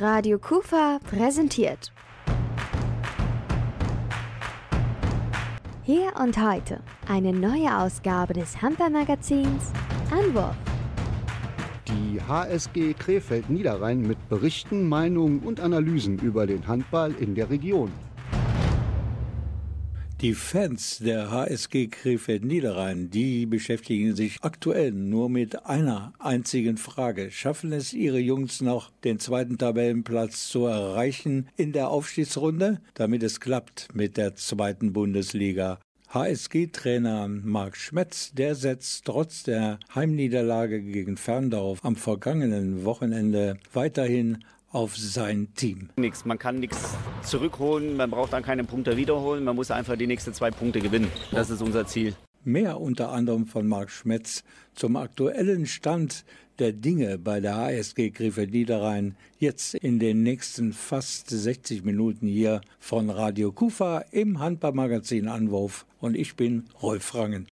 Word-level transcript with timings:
Radio 0.00 0.38
Kufa 0.38 0.98
präsentiert. 1.10 1.92
Hier 5.82 6.12
und 6.18 6.38
heute 6.42 6.80
eine 7.06 7.34
neue 7.34 7.76
Ausgabe 7.76 8.32
des 8.32 8.62
Hamper-Magazins 8.62 9.72
Anwurf. 10.10 10.56
Die 11.86 12.18
HSG 12.18 12.94
Krefeld 12.94 13.50
Niederrhein 13.50 14.00
mit 14.00 14.26
Berichten, 14.30 14.88
Meinungen 14.88 15.40
und 15.40 15.60
Analysen 15.60 16.18
über 16.20 16.46
den 16.46 16.66
Handball 16.66 17.12
in 17.20 17.34
der 17.34 17.50
Region. 17.50 17.92
Die 20.20 20.34
Fans 20.34 20.98
der 20.98 21.30
HSG 21.30 21.86
Krefeld 21.86 22.44
Niederrhein, 22.44 23.08
die 23.08 23.46
beschäftigen 23.46 24.14
sich 24.14 24.36
aktuell 24.42 24.92
nur 24.92 25.30
mit 25.30 25.64
einer 25.64 26.12
einzigen 26.18 26.76
Frage. 26.76 27.30
Schaffen 27.30 27.72
es 27.72 27.94
ihre 27.94 28.18
Jungs 28.18 28.60
noch, 28.60 28.90
den 29.02 29.18
zweiten 29.18 29.56
Tabellenplatz 29.56 30.50
zu 30.50 30.66
erreichen 30.66 31.48
in 31.56 31.72
der 31.72 31.88
Aufstiegsrunde, 31.88 32.82
damit 32.92 33.22
es 33.22 33.40
klappt 33.40 33.88
mit 33.94 34.18
der 34.18 34.34
zweiten 34.34 34.92
Bundesliga? 34.92 35.78
HSG-Trainer 36.10 37.26
Marc 37.28 37.78
Schmetz, 37.78 38.32
der 38.34 38.56
setzt 38.56 39.06
trotz 39.06 39.44
der 39.44 39.78
Heimniederlage 39.94 40.82
gegen 40.82 41.16
Ferndorf 41.16 41.78
am 41.82 41.96
vergangenen 41.96 42.84
Wochenende 42.84 43.58
weiterhin 43.72 44.44
auf 44.70 44.96
sein 44.96 45.48
Team. 45.54 45.90
Nix. 45.96 46.24
Man 46.24 46.38
kann 46.38 46.60
nichts 46.60 46.96
zurückholen, 47.22 47.96
man 47.96 48.10
braucht 48.10 48.32
dann 48.32 48.42
keine 48.42 48.64
Punkte 48.64 48.96
wiederholen, 48.96 49.44
man 49.44 49.56
muss 49.56 49.70
einfach 49.70 49.96
die 49.96 50.06
nächsten 50.06 50.32
zwei 50.32 50.50
Punkte 50.50 50.80
gewinnen. 50.80 51.10
Das 51.32 51.50
ist 51.50 51.60
unser 51.60 51.86
Ziel. 51.86 52.14
Mehr 52.44 52.80
unter 52.80 53.10
anderem 53.10 53.46
von 53.46 53.68
Marc 53.68 53.90
Schmetz 53.90 54.44
zum 54.74 54.96
aktuellen 54.96 55.66
Stand 55.66 56.24
der 56.58 56.72
Dinge 56.72 57.18
bei 57.18 57.40
der 57.40 57.56
HSG 57.56 58.10
Krefeld 58.10 58.52
Niederrhein 58.52 59.16
jetzt 59.38 59.74
in 59.74 59.98
den 59.98 60.22
nächsten 60.22 60.72
fast 60.72 61.28
60 61.28 61.84
Minuten 61.84 62.26
hier 62.26 62.60
von 62.78 63.10
Radio 63.10 63.52
Kufa 63.52 64.04
im 64.10 64.38
Handballmagazin 64.38 65.28
Anwurf 65.28 65.86
und 66.00 66.16
ich 66.16 66.36
bin 66.36 66.64
Rolf 66.82 67.14
Rangen. 67.14 67.46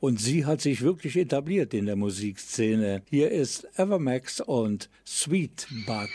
Und 0.00 0.20
sie 0.20 0.46
hat 0.46 0.60
sich 0.60 0.82
wirklich 0.82 1.16
etabliert 1.16 1.74
in 1.74 1.86
der 1.86 1.96
Musikszene. 1.96 3.02
Hier 3.10 3.32
ist 3.32 3.68
Evermax 3.76 4.40
und 4.40 4.88
Sweet 5.04 5.66
But 5.86 6.08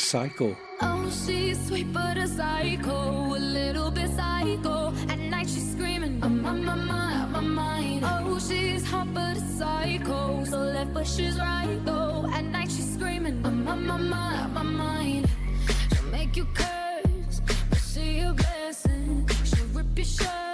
Psycho. 0.00 0.56
Oh, 0.80 1.08
she's 1.24 1.64
sweet 1.68 1.92
but 1.92 2.16
a 2.16 2.26
psycho, 2.26 3.36
a 3.36 3.38
little 3.38 3.92
bit 3.92 4.10
psycho. 4.10 4.92
At 5.08 5.18
night 5.18 5.48
she's 5.48 5.70
screaming, 5.70 6.18
I'm 6.20 6.44
on 6.44 6.64
my 6.64 6.74
mind, 6.74 7.32
my 7.32 7.40
mind. 7.40 8.04
Oh, 8.04 8.36
she's 8.40 8.84
hot 8.84 9.14
but 9.14 9.36
a 9.36 9.40
psycho, 9.40 10.44
so 10.46 10.58
left 10.58 10.92
but 10.92 11.06
she's 11.06 11.38
right 11.38 11.78
though. 11.84 12.26
At 12.32 12.44
night 12.44 12.72
she's 12.72 12.92
screaming, 12.94 13.40
I'm 13.44 13.68
on 13.68 13.86
my 13.86 13.98
mind, 13.98 14.54
my 14.54 14.62
mind. 14.62 15.28
She'll 15.92 16.10
make 16.10 16.36
you 16.36 16.46
curse, 16.54 17.40
but 17.46 17.78
she 17.78 18.18
a 18.20 18.32
blessing. 18.32 19.28
She'll 19.44 19.66
rip 19.66 19.96
your 19.96 20.04
shirt. 20.06 20.49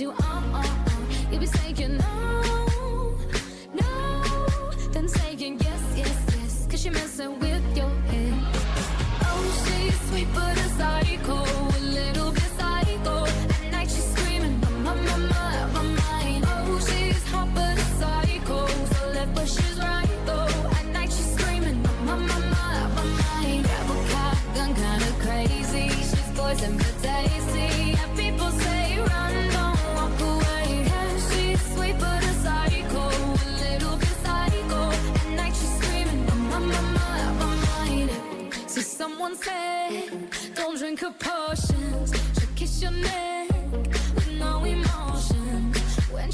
You 0.00 0.29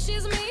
she's 0.07 0.25
me. 0.25 0.46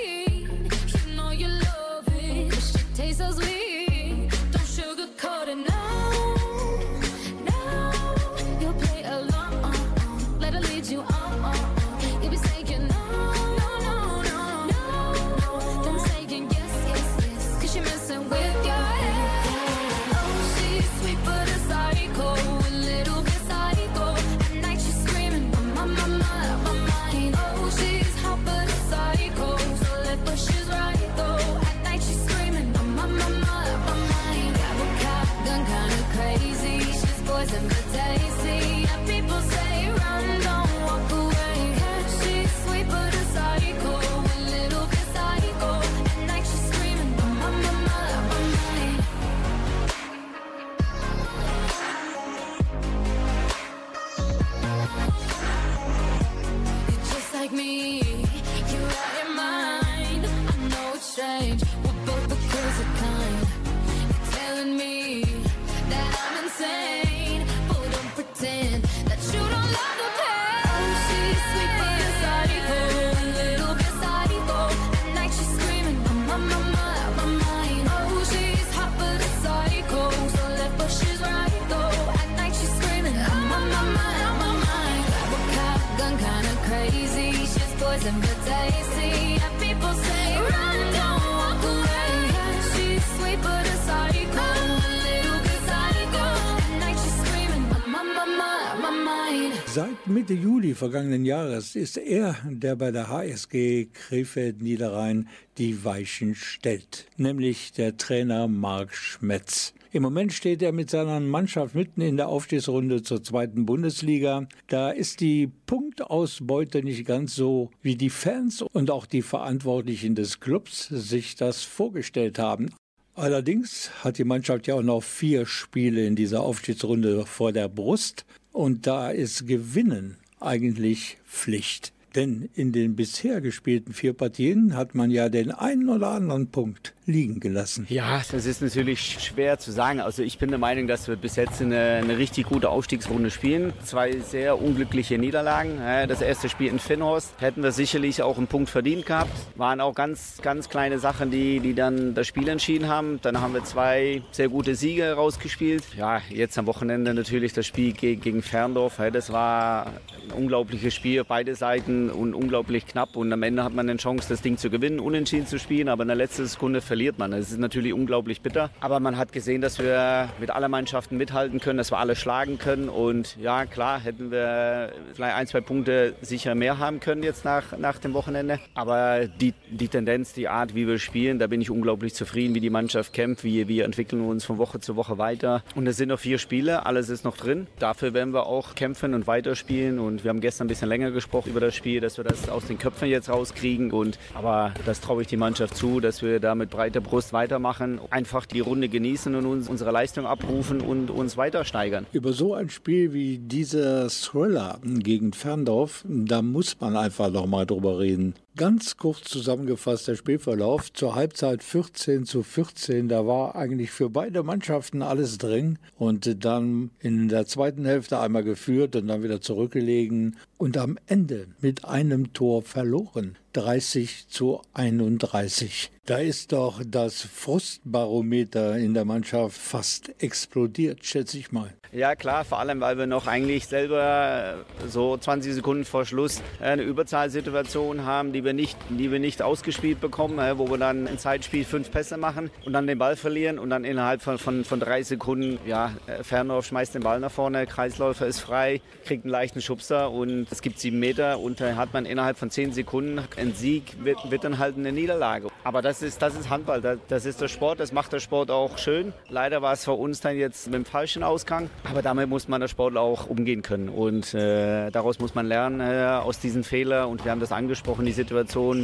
Juli 100.35 100.75
vergangenen 100.75 101.25
Jahres 101.25 101.77
ist 101.77 101.97
er, 101.97 102.37
der 102.49 102.77
bei 102.77 102.91
der 102.91 103.09
HSG 103.09 103.87
Krefeld-Niederrhein 103.93 105.29
die 105.59 105.85
Weichen 105.85 106.35
stellt, 106.35 107.07
nämlich 107.17 107.73
der 107.73 107.97
Trainer 107.97 108.49
Marc 108.49 108.95
Schmetz. 108.95 109.75
Im 109.93 110.03
Moment 110.03 110.33
steht 110.33 110.63
er 110.63 110.73
mit 110.73 110.91
seiner 110.91 111.21
Mannschaft 111.21 111.75
mitten 111.75 112.01
in 112.01 112.17
der 112.17 112.29
Aufstiegsrunde 112.29 113.03
zur 113.03 113.23
zweiten 113.23 113.67
Bundesliga. 113.67 114.49
Da 114.69 114.91
ist 114.91 115.21
die 115.21 115.51
Punktausbeute 115.67 116.83
nicht 116.83 117.07
ganz 117.07 117.35
so, 117.35 117.71
wie 117.83 117.97
die 117.97 118.11
Fans 118.11 118.63
und 118.63 118.91
auch 118.91 119.07
die 119.07 119.23
Verantwortlichen 119.23 120.15
des 120.15 120.41
Clubs 120.41 120.89
sich 120.89 121.37
das 121.37 121.63
vorgestellt 121.63 122.39
haben. 122.39 122.71
Allerdings 123.15 123.91
hat 124.05 124.19
die 124.19 124.25
Mannschaft 124.25 124.67
ja 124.67 124.75
auch 124.75 124.83
noch 124.83 125.03
vier 125.03 125.47
Spiele 125.47 126.05
in 126.05 126.17
dieser 126.17 126.43
Aufstiegsrunde 126.43 127.25
vor 127.25 127.51
der 127.51 127.69
Brust 127.69 128.27
und 128.57 128.87
da 128.87 129.11
ist 129.11 129.47
Gewinnen 129.47 130.17
eigentlich 130.41 131.19
Pflicht. 131.27 131.93
Denn 132.15 132.49
in 132.55 132.73
den 132.73 132.97
bisher 132.97 133.43
gespielten 133.43 133.93
vier 133.93 134.15
Partien 134.15 134.75
hat 134.75 134.95
man 134.95 135.11
ja 135.11 135.29
den 135.29 135.51
einen 135.51 135.91
oder 135.91 136.09
anderen 136.09 136.47
Punkt 136.49 136.95
liegen 137.07 137.39
gelassen. 137.39 137.87
Ja, 137.89 138.21
das 138.31 138.47
ist 138.47 138.63
natürlich 138.63 139.19
schwer 139.21 139.59
zu 139.59 139.71
sagen. 139.71 140.01
Also 140.01 140.23
ich 140.23 140.39
bin 140.39 140.51
der 140.51 140.59
Meinung, 140.59 140.89
dass 140.89 141.07
wir 141.07 141.15
bis 141.15 141.37
jetzt 141.37 141.63
eine, 141.63 142.01
eine 142.03 142.19
richtig 142.19 142.47
gute 142.47 142.69
Aufstiegsrunde 142.69 143.31
spielen. 143.31 143.73
Zwei 143.85 144.19
sehr 144.19 144.61
unglückliche 144.61 145.17
Niederlagen. 145.17 145.79
Das 146.09 146.21
erste 146.21 146.49
Spiel 146.49 146.69
in 146.69 146.81
Finnhorst 146.81 147.33
hätten 147.39 147.63
wir 147.63 147.71
sicherlich 147.71 148.23
auch 148.23 148.39
einen 148.39 148.49
Punkt 148.49 148.71
verdient 148.71 149.07
gehabt. 149.07 149.31
Waren 149.55 149.81
auch 149.81 149.95
ganz, 149.95 150.39
ganz 150.43 150.69
kleine 150.69 150.99
Sachen, 150.99 151.31
die, 151.31 151.61
die 151.61 151.75
dann 151.75 152.15
das 152.15 152.27
Spiel 152.27 152.49
entschieden 152.49 152.89
haben. 152.89 153.21
Dann 153.23 153.41
haben 153.41 153.55
wir 153.55 153.63
zwei 153.63 154.23
sehr 154.33 154.49
gute 154.49 154.75
Siege 154.75 155.13
rausgespielt. 155.13 155.85
Ja, 155.97 156.21
jetzt 156.29 156.59
am 156.59 156.67
Wochenende 156.67 157.15
natürlich 157.15 157.53
das 157.53 157.67
Spiel 157.67 157.93
gegen, 157.93 158.43
Ferndorf. 158.43 159.01
Das 159.13 159.33
war 159.33 159.87
ein 159.87 160.33
unglaubliches 160.33 160.93
Spiel, 160.95 161.23
beide 161.23 161.55
Seiten 161.55 162.11
und 162.11 162.35
unglaublich 162.35 162.87
knapp. 162.87 163.15
Und 163.15 163.33
am 163.33 163.43
Ende 163.45 163.63
hat 163.63 163.75
man 163.75 163.89
eine 163.89 163.99
Chance, 163.99 164.29
das 164.29 164.43
Ding 164.43 164.59
zu 164.59 164.71
gewinnen, 164.71 164.99
unentschieden 164.99 165.47
zu 165.47 165.61
spielen. 165.61 165.89
Aber 165.89 166.03
in 166.03 166.09
der 166.09 166.17
letzten 166.17 166.47
Sekunde 166.47 166.81
verliert 166.81 166.96
man. 167.19 167.31
Das 167.31 167.51
ist 167.51 167.59
natürlich 167.59 167.93
unglaublich 167.93 168.41
bitter. 168.41 168.71
Aber 168.81 169.01
man 169.01 169.17
hat 169.17 169.33
gesehen, 169.33 169.61
dass 169.61 169.79
wir 169.79 170.29
mit 170.41 170.51
allen 170.51 170.71
Mannschaften 170.71 171.17
mithalten 171.17 171.61
können, 171.61 171.79
dass 171.79 171.91
wir 171.93 171.99
alle 171.99 172.17
schlagen 172.17 172.59
können. 172.59 172.89
Und 172.89 173.37
ja, 173.41 173.67
klar, 173.67 174.01
hätten 174.01 174.31
wir 174.31 174.93
vielleicht 175.15 175.37
ein, 175.37 175.47
zwei 175.47 175.61
Punkte 175.61 176.15
sicher 176.23 176.55
mehr 176.55 176.79
haben 176.79 177.01
können 177.01 177.23
jetzt 177.23 177.45
nach, 177.45 177.77
nach 177.79 177.99
dem 177.99 178.15
Wochenende. 178.15 178.59
Aber 178.75 179.27
die, 179.27 179.55
die 179.71 179.89
Tendenz, 179.89 180.33
die 180.33 180.49
Art, 180.49 180.75
wie 180.75 180.87
wir 180.87 180.99
spielen, 180.99 181.39
da 181.39 181.47
bin 181.47 181.61
ich 181.61 181.71
unglaublich 181.71 182.15
zufrieden, 182.15 182.55
wie 182.55 182.61
die 182.61 182.71
Mannschaft 182.71 183.13
kämpft, 183.13 183.45
wie 183.45 183.69
wir 183.69 183.85
entwickeln 183.85 184.23
uns 184.23 184.45
von 184.45 184.59
Woche 184.59 184.81
zu 184.81 184.97
Woche 184.97 185.19
weiter. 185.19 185.63
Und 185.75 185.87
es 185.87 185.97
sind 185.97 186.09
noch 186.09 186.19
vier 186.19 186.39
Spiele, 186.39 186.87
alles 186.87 187.09
ist 187.09 187.25
noch 187.25 187.37
drin. 187.37 187.67
Dafür 187.79 188.15
werden 188.15 188.33
wir 188.33 188.47
auch 188.47 188.75
kämpfen 188.75 189.15
und 189.15 189.27
weiterspielen. 189.27 189.99
Und 189.99 190.25
wir 190.25 190.31
haben 190.31 190.41
gestern 190.41 190.67
ein 190.67 190.69
bisschen 190.69 190.89
länger 190.89 191.11
gesprochen 191.11 191.51
über 191.51 191.61
das 191.61 191.75
Spiel, 191.75 192.01
dass 192.01 192.17
wir 192.17 192.25
das 192.25 192.49
aus 192.49 192.67
den 192.67 192.79
Köpfen 192.79 193.09
jetzt 193.09 193.29
rauskriegen. 193.29 193.91
Und, 193.91 194.19
aber 194.35 194.73
das 194.85 195.01
traue 195.01 195.23
ich 195.23 195.29
die 195.29 195.37
Mannschaft 195.37 195.77
zu, 195.77 196.01
dass 196.01 196.23
wir 196.23 196.41
da 196.41 196.55
mit 196.55 196.71
breiter 196.87 197.01
Brust 197.01 197.33
weitermachen, 197.33 197.99
einfach 198.11 198.47
die 198.47 198.61
Runde 198.61 198.89
genießen 198.89 199.35
und 199.35 199.45
uns 199.45 199.69
unsere 199.69 199.91
Leistung 199.91 200.25
abrufen 200.25 200.81
und 200.81 201.11
uns 201.11 201.37
weiter 201.37 201.65
steigern. 201.65 202.07
Über 202.13 202.33
so 202.33 202.55
ein 202.55 202.71
Spiel 202.71 203.13
wie 203.13 203.39
dieser 203.39 204.09
Thriller 204.09 204.79
gegen 204.85 205.33
Ferndorf, 205.33 206.05
da 206.07 206.43
muss 206.43 206.79
man 206.79 206.97
einfach 206.97 207.33
noch 207.33 207.47
mal 207.47 207.67
drüber 207.67 207.99
reden. 207.99 208.35
Ganz 208.57 208.97
kurz 208.97 209.25
zusammengefasst 209.25 210.09
der 210.09 210.15
Spielverlauf. 210.15 210.91
Zur 210.91 211.15
Halbzeit 211.15 211.63
14 211.63 212.25
zu 212.25 212.43
14, 212.43 213.07
da 213.07 213.27
war 213.27 213.55
eigentlich 213.55 213.91
für 213.91 214.09
beide 214.09 214.43
Mannschaften 214.43 215.03
alles 215.03 215.37
drin. 215.37 215.79
Und 215.99 216.43
dann 216.43 216.91
in 216.99 217.29
der 217.29 217.45
zweiten 217.45 217.85
Hälfte 217.85 218.19
einmal 218.19 218.45
geführt 218.45 218.97
und 218.97 219.09
dann 219.09 219.23
wieder 219.23 219.43
zurückgelegen. 219.43 220.39
Und 220.57 220.79
am 220.79 220.97
Ende 221.07 221.49
mit 221.61 221.85
einem 221.85 222.33
Tor 222.33 222.63
verloren. 222.63 223.37
30 223.57 224.29
zu 224.29 224.61
31. 224.75 225.91
Da 226.05 226.19
ist 226.19 226.53
doch 226.53 226.83
das 226.87 227.23
Frustbarometer 227.23 228.77
in 228.77 228.93
der 228.93 229.07
Mannschaft 229.07 229.57
fast 229.57 230.13
explodiert, 230.23 231.05
schätze 231.05 231.39
ich 231.39 231.53
mal. 231.53 231.73
Ja 231.91 232.15
klar, 232.15 232.45
vor 232.45 232.59
allem, 232.59 232.81
weil 232.81 232.99
wir 232.99 233.07
noch 233.07 233.27
eigentlich 233.27 233.67
selber 233.67 234.67
so 234.87 235.17
20 235.17 235.55
Sekunden 235.55 235.87
vor 235.87 236.05
Schluss 236.05 236.43
eine 236.61 236.83
Überzahlsituation 236.83 238.05
haben, 238.05 238.35
die 238.35 238.45
wir 238.47 238.55
nicht, 238.55 238.79
die 238.89 239.13
wir 239.13 239.19
nicht 239.19 239.43
ausgespielt 239.43 240.01
bekommen, 240.01 240.39
wo 240.59 240.71
wir 240.71 240.79
dann 240.79 241.07
im 241.07 241.19
Zeitspiel 241.19 241.67
fünf 241.67 241.91
Pässe 241.91 242.17
machen 242.17 242.51
und 242.65 242.73
dann 242.73 242.87
den 242.87 242.97
Ball 242.97 243.17
verlieren 243.17 243.59
und 243.59 243.69
dann 243.69 243.85
innerhalb 243.85 244.23
von, 244.23 244.39
von, 244.39 244.65
von 244.65 244.81
drei 244.81 245.03
Sekunden, 245.03 245.59
ja, 245.67 245.93
Fernhoff 246.23 246.65
schmeißt 246.65 246.95
den 246.95 247.03
Ball 247.03 247.21
nach 247.21 247.31
vorne, 247.31 247.67
Kreisläufer 247.67 248.27
ist 248.27 248.41
frei, 248.41 248.81
kriegt 249.05 249.25
einen 249.25 249.33
leichten 249.33 249.61
Schubser 249.61 250.11
und 250.11 250.47
es 250.51 250.63
gibt 250.63 250.79
sieben 250.79 250.99
Meter 250.99 251.39
und 251.41 251.61
dann 251.61 251.77
hat 251.77 251.93
man 251.93 252.07
innerhalb 252.07 252.39
von 252.39 252.49
zehn 252.51 252.73
Sekunden 252.73 253.21
ein 253.37 253.53
Sieg, 253.53 253.97
wird, 254.03 254.31
wird 254.31 254.45
dann 254.45 254.59
halt 254.59 254.77
eine 254.77 254.93
Niederlage. 254.93 255.49
Aber 255.65 255.83
das 255.83 256.01
ist, 256.01 256.23
das 256.23 256.37
ist 256.37 256.49
Handball, 256.49 256.81
das, 257.09 257.27
ist 257.27 257.41
der 257.41 257.49
Sport, 257.49 257.81
das 257.81 257.93
macht 257.93 258.13
der 258.13 258.21
Sport 258.21 258.53
auch 258.53 258.79
schön. 258.79 259.13
Leider 259.29 259.63
war 259.63 259.73
es 259.73 259.85
für 259.85 259.93
uns 259.93 260.21
dann 260.21 260.37
jetzt 260.37 260.67
mit 260.67 260.75
dem 260.75 260.85
falschen 260.85 261.25
Ausgang. 261.25 261.69
Aber 261.91 262.03
damit 262.03 262.29
muss 262.29 262.47
man 262.47 262.61
der 262.61 262.69
Sportler 262.69 263.01
auch 263.01 263.27
umgehen 263.27 263.63
können. 263.63 263.89
Und 263.89 264.33
äh, 264.33 264.91
daraus 264.91 265.19
muss 265.19 265.35
man 265.35 265.47
lernen, 265.47 265.81
äh, 265.81 266.21
aus 266.23 266.39
diesen 266.39 266.63
Fehlern. 266.63 267.09
Und 267.09 267.25
wir 267.25 267.33
haben 267.33 267.41
das 267.41 267.51
angesprochen, 267.51 268.07
die 268.07 268.13
Situation, 268.13 268.36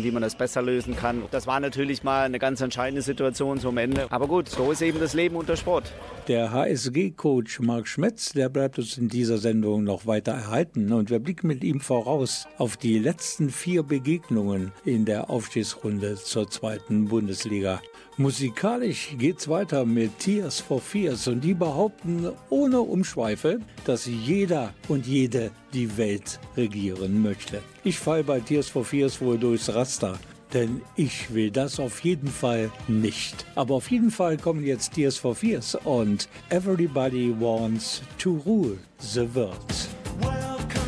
wie 0.02 0.10
man 0.10 0.22
das 0.22 0.34
besser 0.34 0.62
lösen 0.62 0.96
kann. 0.96 1.22
Das 1.30 1.46
war 1.46 1.60
natürlich 1.60 2.02
mal 2.02 2.24
eine 2.24 2.38
ganz 2.38 2.60
entscheidende 2.60 3.02
Situation 3.02 3.58
zum 3.60 3.76
Ende. 3.78 4.06
Aber 4.10 4.26
gut, 4.26 4.48
so 4.48 4.72
ist 4.72 4.82
eben 4.82 5.00
das 5.00 5.14
Leben 5.14 5.36
unter 5.36 5.56
Sport. 5.56 5.92
Der 6.28 6.52
HSG-Coach 6.52 7.60
Marc 7.60 7.88
Schmetz, 7.88 8.32
der 8.32 8.48
bleibt 8.48 8.78
uns 8.78 8.96
in 8.96 9.08
dieser 9.08 9.38
Sendung 9.38 9.84
noch 9.84 10.06
weiter 10.06 10.32
erhalten. 10.32 10.92
Und 10.92 11.10
wir 11.10 11.18
blicken 11.18 11.48
mit 11.48 11.64
ihm 11.64 11.80
voraus 11.80 12.46
auf 12.58 12.76
die 12.76 12.98
letzten 12.98 13.50
vier 13.50 13.82
Begegnungen 13.82 14.72
in 14.84 15.04
der 15.04 15.30
Aufstiegsrunde 15.30 16.14
zur 16.14 16.48
zweiten 16.48 17.06
Bundesliga. 17.06 17.80
Musikalisch 18.18 19.14
geht's 19.16 19.48
weiter 19.48 19.86
mit 19.86 20.18
Tears 20.18 20.60
for 20.60 20.80
Fears 20.80 21.28
und 21.28 21.40
die 21.40 21.54
behaupten 21.54 22.30
ohne 22.50 22.80
Umschweife, 22.80 23.60
dass 23.84 24.04
jeder 24.04 24.74
und 24.88 25.06
jede 25.06 25.50
die 25.72 25.96
Welt 25.96 26.38
regieren 26.56 27.22
möchte. 27.22 27.62
Ich 27.84 27.98
fall 27.98 28.22
bei 28.22 28.40
Tears 28.40 28.68
for 28.68 28.84
Fears 28.84 29.20
wohl 29.20 29.38
durchs 29.38 29.72
Raster. 29.74 30.18
Denn 30.52 30.82
ich 30.96 31.32
will 31.32 31.50
das 31.50 31.80
auf 31.80 32.00
jeden 32.00 32.28
Fall 32.28 32.70
nicht. 32.86 33.46
Aber 33.54 33.76
auf 33.76 33.90
jeden 33.90 34.10
Fall 34.10 34.36
kommen 34.36 34.62
jetzt 34.62 34.92
Tears 34.92 35.16
for 35.16 35.34
Fears 35.34 35.76
und 35.84 36.28
Everybody 36.50 37.34
Wants 37.40 38.02
to 38.18 38.42
Rule 38.44 38.76
the 38.98 39.26
World. 39.34 39.88
Anwurf 40.20 40.81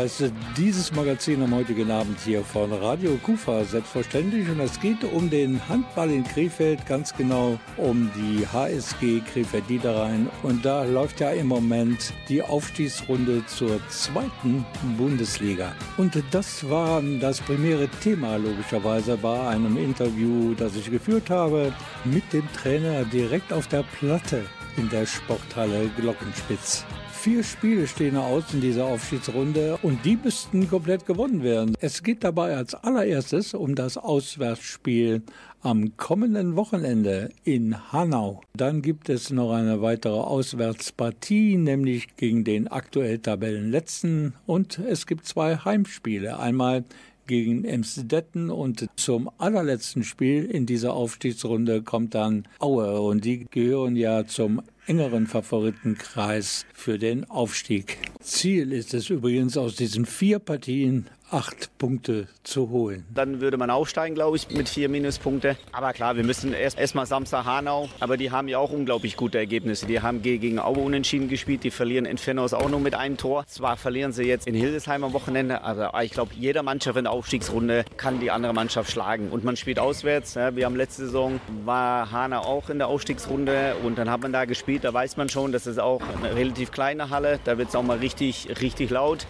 heißt 0.00 0.32
dieses 0.56 0.92
Magazin 0.92 1.42
am 1.42 1.54
heutigen 1.54 1.90
Abend 1.90 2.18
hier 2.20 2.42
von 2.42 2.72
Radio 2.72 3.18
Kufa 3.22 3.64
selbstverständlich 3.64 4.48
und 4.48 4.58
es 4.58 4.80
geht 4.80 5.04
um 5.04 5.28
den 5.28 5.60
Handball 5.68 6.10
in 6.10 6.24
Krefeld, 6.24 6.86
ganz 6.86 7.14
genau 7.14 7.58
um 7.76 8.10
die 8.16 8.46
HSG 8.46 9.20
Krefeld 9.20 9.68
Niederrhein 9.68 10.30
und 10.42 10.64
da 10.64 10.84
läuft 10.84 11.20
ja 11.20 11.32
im 11.32 11.48
Moment 11.48 12.14
die 12.30 12.40
Aufstiegsrunde 12.40 13.44
zur 13.44 13.78
zweiten 13.88 14.64
Bundesliga. 14.96 15.74
Und 15.98 16.16
das 16.30 16.66
war 16.70 17.02
das 17.20 17.42
primäre 17.42 17.86
Thema 18.02 18.36
logischerweise 18.36 19.18
bei 19.18 19.48
einem 19.48 19.76
Interview, 19.76 20.54
das 20.54 20.76
ich 20.76 20.90
geführt 20.90 21.28
habe 21.28 21.74
mit 22.06 22.32
dem 22.32 22.50
Trainer 22.54 23.04
direkt 23.04 23.52
auf 23.52 23.68
der 23.68 23.84
Platte 23.98 24.46
in 24.78 24.88
der 24.88 25.04
Sporthalle 25.04 25.90
Glockenspitz. 25.98 26.86
Vier 27.22 27.44
Spiele 27.44 27.86
stehen 27.86 28.16
aus 28.16 28.54
in 28.54 28.62
dieser 28.62 28.86
Aufstiegsrunde 28.86 29.78
und 29.82 30.06
die 30.06 30.16
müssten 30.16 30.70
komplett 30.70 31.04
gewonnen 31.04 31.42
werden. 31.42 31.76
Es 31.78 32.02
geht 32.02 32.24
dabei 32.24 32.56
als 32.56 32.74
allererstes 32.74 33.52
um 33.52 33.74
das 33.74 33.98
Auswärtsspiel 33.98 35.20
am 35.60 35.98
kommenden 35.98 36.56
Wochenende 36.56 37.28
in 37.44 37.92
Hanau. 37.92 38.40
Dann 38.56 38.80
gibt 38.80 39.10
es 39.10 39.28
noch 39.28 39.52
eine 39.52 39.82
weitere 39.82 40.14
Auswärtspartie, 40.14 41.58
nämlich 41.58 42.16
gegen 42.16 42.42
den 42.44 42.68
aktuell 42.68 43.18
Tabellenletzten 43.18 44.32
und 44.46 44.78
es 44.78 45.06
gibt 45.06 45.26
zwei 45.26 45.56
Heimspiele. 45.56 46.38
Einmal 46.38 46.84
gegen 47.30 47.64
Emsdetten 47.64 48.50
und 48.50 48.88
zum 48.96 49.30
allerletzten 49.38 50.02
Spiel 50.02 50.46
in 50.46 50.66
dieser 50.66 50.94
Aufstiegsrunde 50.94 51.80
kommt 51.80 52.16
dann 52.16 52.48
Aue 52.58 53.00
und 53.00 53.24
die 53.24 53.46
gehören 53.48 53.94
ja 53.94 54.26
zum 54.26 54.62
engeren 54.86 55.28
Favoritenkreis 55.28 56.66
für 56.74 56.98
den 56.98 57.30
Aufstieg. 57.30 57.98
Ziel 58.20 58.72
ist 58.72 58.94
es 58.94 59.10
übrigens 59.10 59.56
aus 59.56 59.76
diesen 59.76 60.06
vier 60.06 60.40
Partien 60.40 61.06
acht 61.32 61.76
Punkte 61.78 62.26
zu 62.42 62.70
holen. 62.70 63.06
Dann 63.14 63.40
würde 63.40 63.56
man 63.56 63.70
aufsteigen, 63.70 64.14
glaube 64.14 64.36
ich, 64.36 64.50
mit 64.50 64.68
vier 64.68 64.88
Minuspunkte. 64.88 65.56
Aber 65.72 65.92
klar, 65.92 66.16
wir 66.16 66.24
müssen 66.24 66.52
erst 66.52 66.78
erstmal 66.78 67.06
Samstag 67.06 67.44
Hanau. 67.44 67.88
Aber 68.00 68.16
die 68.16 68.30
haben 68.30 68.48
ja 68.48 68.58
auch 68.58 68.72
unglaublich 68.72 69.16
gute 69.16 69.38
Ergebnisse. 69.38 69.86
Die 69.86 70.00
haben 70.00 70.22
gegen 70.22 70.58
Aue 70.58 70.78
unentschieden 70.78 71.28
gespielt. 71.28 71.62
Die 71.62 71.70
verlieren 71.70 72.04
in 72.04 72.18
Fennos 72.18 72.52
auch 72.52 72.68
nur 72.68 72.80
mit 72.80 72.94
einem 72.94 73.16
Tor. 73.16 73.46
Zwar 73.46 73.76
verlieren 73.76 74.12
sie 74.12 74.24
jetzt 74.24 74.46
in 74.46 74.54
Hildesheim 74.54 75.04
am 75.04 75.12
Wochenende, 75.12 75.62
aber 75.62 76.02
ich 76.02 76.10
glaube, 76.10 76.32
jede 76.34 76.62
Mannschaft 76.62 76.96
in 76.98 77.04
der 77.04 77.12
Aufstiegsrunde 77.12 77.84
kann 77.96 78.20
die 78.20 78.30
andere 78.30 78.52
Mannschaft 78.52 78.90
schlagen. 78.90 79.30
Und 79.30 79.44
man 79.44 79.56
spielt 79.56 79.78
auswärts. 79.78 80.34
Wir 80.36 80.64
haben 80.64 80.76
letzte 80.76 81.04
Saison 81.04 81.40
war 81.64 82.10
Hanau 82.10 82.40
auch 82.40 82.70
in 82.70 82.78
der 82.78 82.88
Aufstiegsrunde 82.88 83.76
und 83.84 83.98
dann 83.98 84.10
hat 84.10 84.20
man 84.22 84.32
da 84.32 84.44
gespielt. 84.44 84.84
Da 84.84 84.92
weiß 84.92 85.16
man 85.16 85.28
schon, 85.28 85.52
das 85.52 85.66
ist 85.66 85.78
auch 85.78 86.02
eine 86.16 86.34
relativ 86.34 86.72
kleine 86.72 87.10
Halle. 87.10 87.38
Da 87.44 87.56
wird 87.58 87.68
es 87.68 87.76
auch 87.76 87.82
mal 87.82 87.98
richtig, 87.98 88.48
richtig 88.60 88.90
laut. 88.90 89.26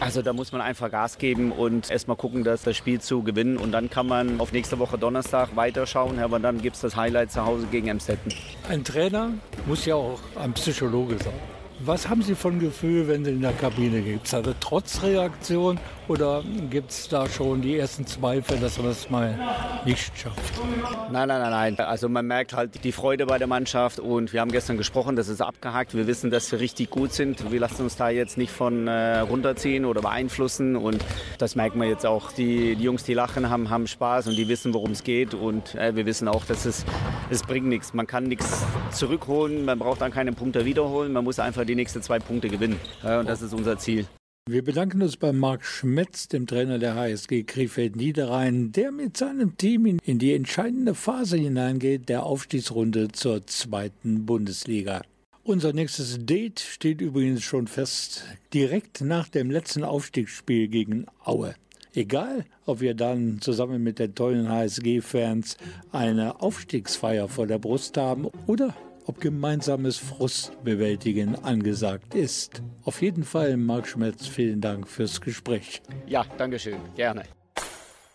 Also 0.00 0.22
da 0.22 0.32
muss 0.32 0.52
man 0.52 0.60
einfach 0.60 0.90
Gas 0.90 1.18
geben 1.18 1.29
geben 1.30 1.52
und 1.52 1.90
erstmal 1.90 2.16
gucken, 2.16 2.42
dass 2.42 2.62
das 2.62 2.76
Spiel 2.76 3.00
zu 3.00 3.22
gewinnen. 3.22 3.56
Und 3.56 3.72
dann 3.72 3.88
kann 3.88 4.06
man 4.06 4.40
auf 4.40 4.52
nächste 4.52 4.78
Woche 4.78 4.98
Donnerstag 4.98 5.54
weiterschauen. 5.54 6.18
Aber 6.18 6.40
dann 6.40 6.60
gibt 6.60 6.76
es 6.76 6.82
das 6.82 6.96
Highlight 6.96 7.30
zu 7.30 7.44
Hause 7.44 7.66
gegen 7.70 7.88
Emstetten. 7.88 8.32
Ein 8.68 8.82
Trainer 8.82 9.30
muss 9.66 9.84
ja 9.84 9.94
auch 9.94 10.20
ein 10.36 10.52
Psychologe 10.54 11.16
sein. 11.18 11.59
Was 11.82 12.10
haben 12.10 12.20
Sie 12.20 12.34
von 12.34 12.58
Gefühl, 12.58 13.08
wenn 13.08 13.24
Sie 13.24 13.30
in 13.30 13.40
der 13.40 13.52
Kabine 13.54 14.02
gibt? 14.02 14.26
Es 14.26 14.34
eine 14.34 14.58
Trotzreaktion 14.60 15.80
oder 16.08 16.42
gibt 16.68 16.90
es 16.90 17.08
da 17.08 17.26
schon 17.26 17.62
die 17.62 17.78
ersten 17.78 18.04
Zweifel, 18.04 18.58
dass 18.58 18.76
man 18.76 18.88
das 18.88 19.08
mal 19.08 19.38
nicht 19.86 20.12
schafft? 20.18 20.60
Nein, 21.10 21.28
nein, 21.28 21.40
nein, 21.40 21.50
nein. 21.50 21.78
Also 21.78 22.10
man 22.10 22.26
merkt 22.26 22.52
halt 22.52 22.84
die 22.84 22.92
Freude 22.92 23.24
bei 23.24 23.38
der 23.38 23.46
Mannschaft 23.46 23.98
und 23.98 24.34
wir 24.34 24.40
haben 24.40 24.50
gestern 24.50 24.76
gesprochen, 24.76 25.16
das 25.16 25.28
ist 25.28 25.40
abgehakt. 25.40 25.94
Wir 25.94 26.06
wissen, 26.06 26.30
dass 26.30 26.52
wir 26.52 26.60
richtig 26.60 26.90
gut 26.90 27.12
sind. 27.12 27.50
Wir 27.50 27.60
lassen 27.60 27.82
uns 27.82 27.96
da 27.96 28.10
jetzt 28.10 28.36
nicht 28.36 28.50
von 28.50 28.86
äh, 28.86 29.20
runterziehen 29.20 29.86
oder 29.86 30.02
beeinflussen 30.02 30.76
und 30.76 31.02
das 31.38 31.54
merkt 31.54 31.76
man 31.76 31.88
jetzt 31.88 32.04
auch. 32.04 32.32
Die, 32.32 32.74
die 32.76 32.82
Jungs, 32.82 33.04
die 33.04 33.14
lachen, 33.14 33.48
haben, 33.48 33.70
haben 33.70 33.86
Spaß 33.86 34.26
und 34.26 34.36
die 34.36 34.48
wissen, 34.48 34.74
worum 34.74 34.90
es 34.90 35.02
geht 35.02 35.32
und 35.32 35.76
äh, 35.76 35.96
wir 35.96 36.04
wissen 36.04 36.28
auch, 36.28 36.44
dass 36.44 36.66
es, 36.66 36.84
es 37.30 37.42
bringt 37.42 37.68
nichts. 37.68 37.94
Man 37.94 38.06
kann 38.06 38.24
nichts 38.24 38.66
zurückholen, 38.90 39.64
man 39.64 39.78
braucht 39.78 40.02
dann 40.02 40.10
keine 40.10 40.32
Punkte 40.32 40.66
wiederholen, 40.66 41.12
man 41.12 41.24
muss 41.24 41.38
einfach 41.38 41.64
die 41.70 41.76
nächsten 41.76 42.02
zwei 42.02 42.18
Punkte 42.18 42.48
gewinnen. 42.48 42.78
Und 43.02 43.28
das 43.28 43.42
ist 43.42 43.54
unser 43.54 43.78
Ziel. 43.78 44.06
Wir 44.48 44.64
bedanken 44.64 45.02
uns 45.02 45.16
bei 45.16 45.32
Marc 45.32 45.64
Schmetz, 45.64 46.26
dem 46.26 46.46
Trainer 46.46 46.78
der 46.78 46.96
HSG 46.96 47.44
Krefeld-Niederrhein, 47.44 48.72
der 48.72 48.90
mit 48.90 49.16
seinem 49.16 49.56
Team 49.56 49.98
in 50.02 50.18
die 50.18 50.34
entscheidende 50.34 50.94
Phase 50.94 51.36
hineingeht, 51.36 52.08
der 52.08 52.24
Aufstiegsrunde 52.24 53.12
zur 53.12 53.46
zweiten 53.46 54.26
Bundesliga. 54.26 55.02
Unser 55.44 55.72
nächstes 55.72 56.18
Date 56.26 56.58
steht 56.58 57.00
übrigens 57.00 57.42
schon 57.42 57.68
fest, 57.68 58.24
direkt 58.52 59.02
nach 59.02 59.28
dem 59.28 59.50
letzten 59.50 59.84
Aufstiegsspiel 59.84 60.68
gegen 60.68 61.06
Aue. 61.24 61.54
Egal, 61.94 62.44
ob 62.66 62.80
wir 62.80 62.94
dann 62.94 63.40
zusammen 63.40 63.82
mit 63.82 63.98
den 63.98 64.14
tollen 64.14 64.48
HSG-Fans 64.48 65.56
eine 65.92 66.40
Aufstiegsfeier 66.40 67.28
vor 67.28 67.46
der 67.46 67.58
Brust 67.58 67.96
haben 67.96 68.26
oder 68.46 68.74
ob 69.06 69.20
gemeinsames 69.20 69.98
Frustbewältigen 69.98 71.42
angesagt 71.44 72.14
ist. 72.14 72.62
Auf 72.84 73.02
jeden 73.02 73.24
Fall, 73.24 73.56
Marc 73.56 73.86
Schmetz, 73.88 74.26
vielen 74.26 74.60
Dank 74.60 74.88
fürs 74.88 75.20
Gespräch. 75.20 75.82
Ja, 76.06 76.24
danke 76.38 76.58
schön, 76.58 76.80
gerne. 76.94 77.24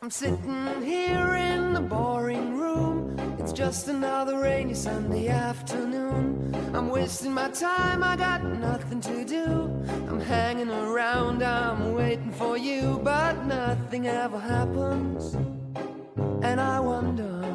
I'm 0.01 0.11
sitting 0.11 0.83
here 0.83 1.35
in 1.35 1.73
the 1.73 1.81
boring 1.81 2.55
room. 2.55 3.15
It's 3.39 3.51
just 3.51 3.89
another 3.89 4.39
rainy 4.39 4.75
Sunday 4.75 5.29
afternoon. 5.29 6.53
I'm 6.75 6.89
wasting 6.91 7.33
my 7.33 7.49
time, 7.49 8.03
I 8.03 8.15
got 8.15 8.43
nothing 8.43 9.01
to 9.01 9.25
do. 9.25 9.69
I'm 10.07 10.19
hanging 10.19 10.69
around, 10.69 11.41
I'm 11.41 11.93
waiting 11.95 12.31
for 12.31 12.57
you, 12.57 12.99
but 13.03 13.45
nothing 13.45 14.07
ever 14.07 14.39
happens. 14.39 15.35
And 16.43 16.59
I 16.59 16.79
wonder. 16.79 17.54